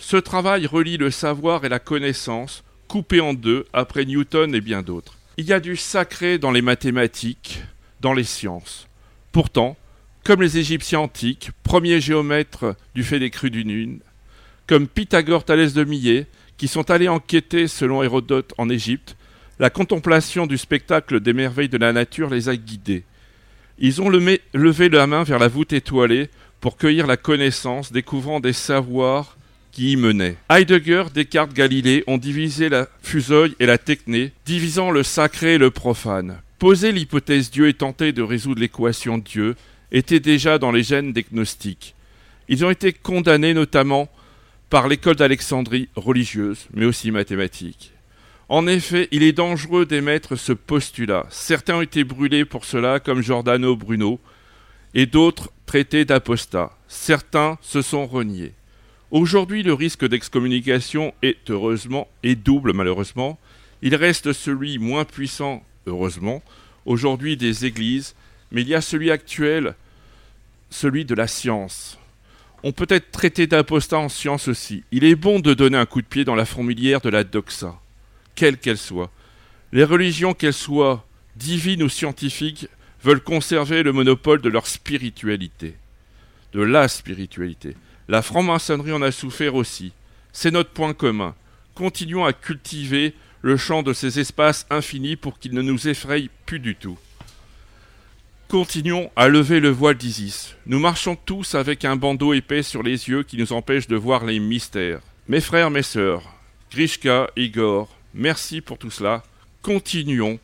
[0.00, 4.82] Ce travail relie le savoir et la connaissance, coupés en deux après Newton et bien
[4.82, 5.16] d'autres.
[5.36, 7.62] Il y a du sacré dans les mathématiques,
[8.00, 8.88] dans les sciences.
[9.30, 9.76] Pourtant,
[10.24, 14.00] comme les Égyptiens antiques, premiers géomètres du fait des crues d'une lune,
[14.66, 16.26] comme Pythagore Thalès de Millet,
[16.56, 19.16] qui sont allés enquêter, selon Hérodote, en Égypte,
[19.58, 23.04] la contemplation du spectacle des merveilles de la nature les a guidés.
[23.78, 26.30] Ils ont levé la main vers la voûte étoilée
[26.60, 29.36] pour cueillir la connaissance, découvrant des savoirs
[29.70, 30.36] qui y menaient.
[30.50, 35.70] Heidegger, Descartes, Galilée ont divisé la fusoille et la techné, divisant le sacré et le
[35.70, 36.40] profane.
[36.58, 39.54] Poser l'hypothèse Dieu et tenter de résoudre l'équation Dieu
[39.92, 41.94] était déjà dans les gènes des gnostiques.
[42.48, 44.08] Ils ont été condamnés notamment
[44.70, 47.92] par l'école d'Alexandrie religieuse, mais aussi mathématique.
[48.48, 51.26] En effet, il est dangereux d'émettre ce postulat.
[51.28, 54.20] Certains ont été brûlés pour cela, comme Giordano Bruno,
[54.94, 56.72] et d'autres traités d'apostats.
[56.88, 58.54] Certains se sont reniés.
[59.10, 63.38] Aujourd'hui, le risque d'excommunication est heureusement et double malheureusement.
[63.82, 66.42] Il reste celui moins puissant, heureusement,
[66.86, 68.14] aujourd'hui des églises,
[68.50, 69.74] mais il y a celui actuel,
[70.70, 71.98] celui de la science.
[72.62, 74.84] On peut être traité d'apostat en science aussi.
[74.90, 77.78] Il est bon de donner un coup de pied dans la fourmilière de la doxa,
[78.38, 79.10] quelle qu'elle soit.
[79.72, 82.68] Les religions, qu'elles soient divines ou scientifiques,
[83.02, 85.74] veulent conserver le monopole de leur spiritualité,
[86.52, 87.74] de la spiritualité.
[88.06, 89.92] La franc-maçonnerie en a souffert aussi.
[90.32, 91.34] C'est notre point commun.
[91.74, 93.12] Continuons à cultiver
[93.42, 96.98] le champ de ces espaces infinis pour qu'ils ne nous effrayent plus du tout.
[98.46, 100.54] Continuons à lever le voile d'Isis.
[100.66, 104.24] Nous marchons tous avec un bandeau épais sur les yeux qui nous empêche de voir
[104.24, 105.00] les mystères.
[105.26, 106.22] Mes frères, mes sœurs,
[106.70, 109.22] Grishka, Igor, merci pour tout cela.
[109.62, 110.38] Continuons.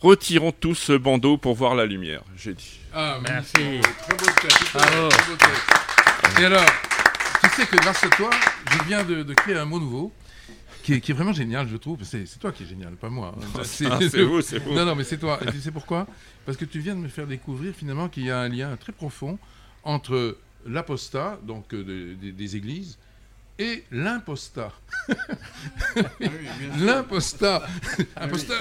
[0.00, 2.80] Retirons tous ce bandeau pour voir la lumière, j'ai dit.
[2.92, 3.52] Ah, Merci.
[3.54, 6.38] Très beau texte, très beau texte.
[6.40, 6.64] Et alors,
[7.42, 8.28] tu sais que grâce à toi,
[8.72, 10.12] je viens de, de créer un mot nouveau
[10.82, 11.98] qui est, qui est vraiment génial, je trouve.
[12.04, 13.34] C'est c'est toi qui es génial, pas moi.
[13.58, 14.74] Ah, c'est vous, c'est vous.
[14.74, 15.40] Non, non, mais c'est toi.
[15.46, 16.06] Et tu sais pourquoi?
[16.44, 18.92] Parce que tu viens de me faire découvrir finalement qu'il y a un lien très
[18.92, 19.38] profond
[19.82, 20.36] entre
[20.66, 22.98] l'apostat, donc euh, de- de- des églises,
[23.58, 24.72] et l'impostat.
[26.78, 27.62] l'impostat.
[28.16, 28.54] Impostat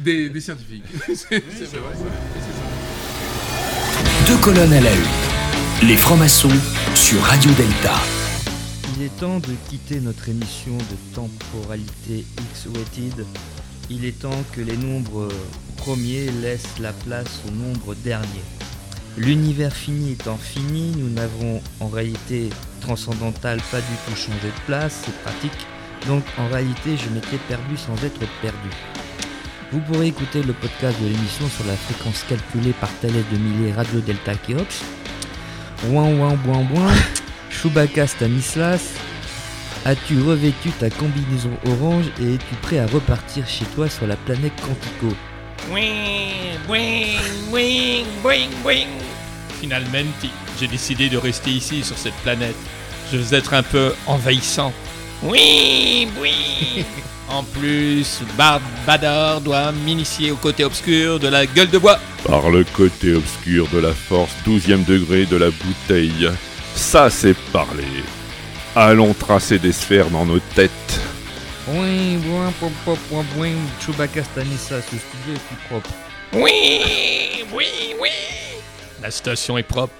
[0.00, 0.84] des, des scientifiques.
[1.06, 1.94] C'est- c'est vrai.
[4.26, 5.88] Deux colonnes à la une.
[5.88, 6.48] Les francs-maçons
[6.94, 7.94] sur Radio Delta.
[8.96, 13.26] Il est temps de quitter notre émission de temporalité X-Weighted.
[13.90, 15.28] Il est temps que les nombres
[15.76, 18.44] premiers laissent la place aux nombres derniers.
[19.18, 22.48] L'univers fini étant fini, nous n'avons en réalité
[22.80, 25.66] transcendantal pas du tout changé de place, c'est pratique.
[26.08, 28.70] Donc en réalité, je m'étais perdu sans être perdu.
[29.70, 33.72] Vous pourrez écouter le podcast de l'émission sur la fréquence calculée par Thalès de Millet
[33.72, 34.82] Radio Delta Keops.
[35.88, 36.92] Ouin ouin ouin ouin.
[37.50, 38.94] Chewbacca Stanislas,
[39.84, 44.54] as-tu revêtu ta combinaison orange et es-tu prêt à repartir chez toi sur la planète
[44.56, 45.14] Quantico?
[49.60, 50.10] Finalement,
[50.60, 52.56] j'ai décidé de rester ici sur cette planète.
[53.12, 54.72] Je veux être un peu envahissant.
[55.22, 56.84] Oui, oui.
[57.28, 61.98] En plus, Bard Bador doit m'initier au côté obscur de la gueule de bois.
[62.26, 66.28] Par le côté obscur de la force, douzième degré de la bouteille.
[66.74, 68.04] Ça, c'est parler.
[68.76, 71.00] Allons tracer des sphères dans nos têtes.
[76.32, 76.80] Oui,
[77.54, 78.08] oui, oui.
[79.00, 79.94] La station est propre.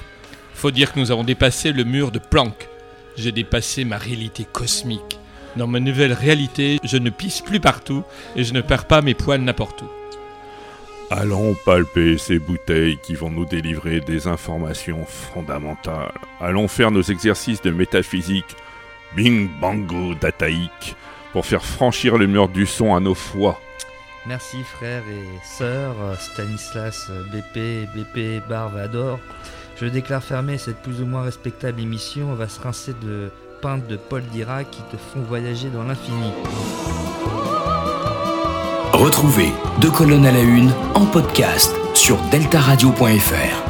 [0.54, 2.68] Faut dire que nous avons dépassé le mur de Planck.
[3.16, 5.20] J'ai dépassé ma réalité cosmique.
[5.54, 8.02] Dans ma nouvelle réalité, je ne pisse plus partout
[8.34, 9.90] et je ne perds pas mes poils n'importe où.
[11.10, 16.10] Allons palper ces bouteilles qui vont nous délivrer des informations fondamentales.
[16.40, 18.56] Allons faire nos exercices de métaphysique
[19.14, 20.96] bing bango dataïque
[21.32, 23.60] pour faire franchir le mur du son à nos foies.
[24.26, 29.18] Merci frères et sœurs, euh, Stanislas, euh, BP, BP, Barvador.
[29.80, 32.28] Je déclare fermer cette plus ou moins respectable émission.
[32.30, 36.30] On va se rincer de peintes de Paul Dirac qui te font voyager dans l'infini.
[38.92, 43.61] Retrouvez Deux colonnes à la une en podcast sur deltaradio.fr.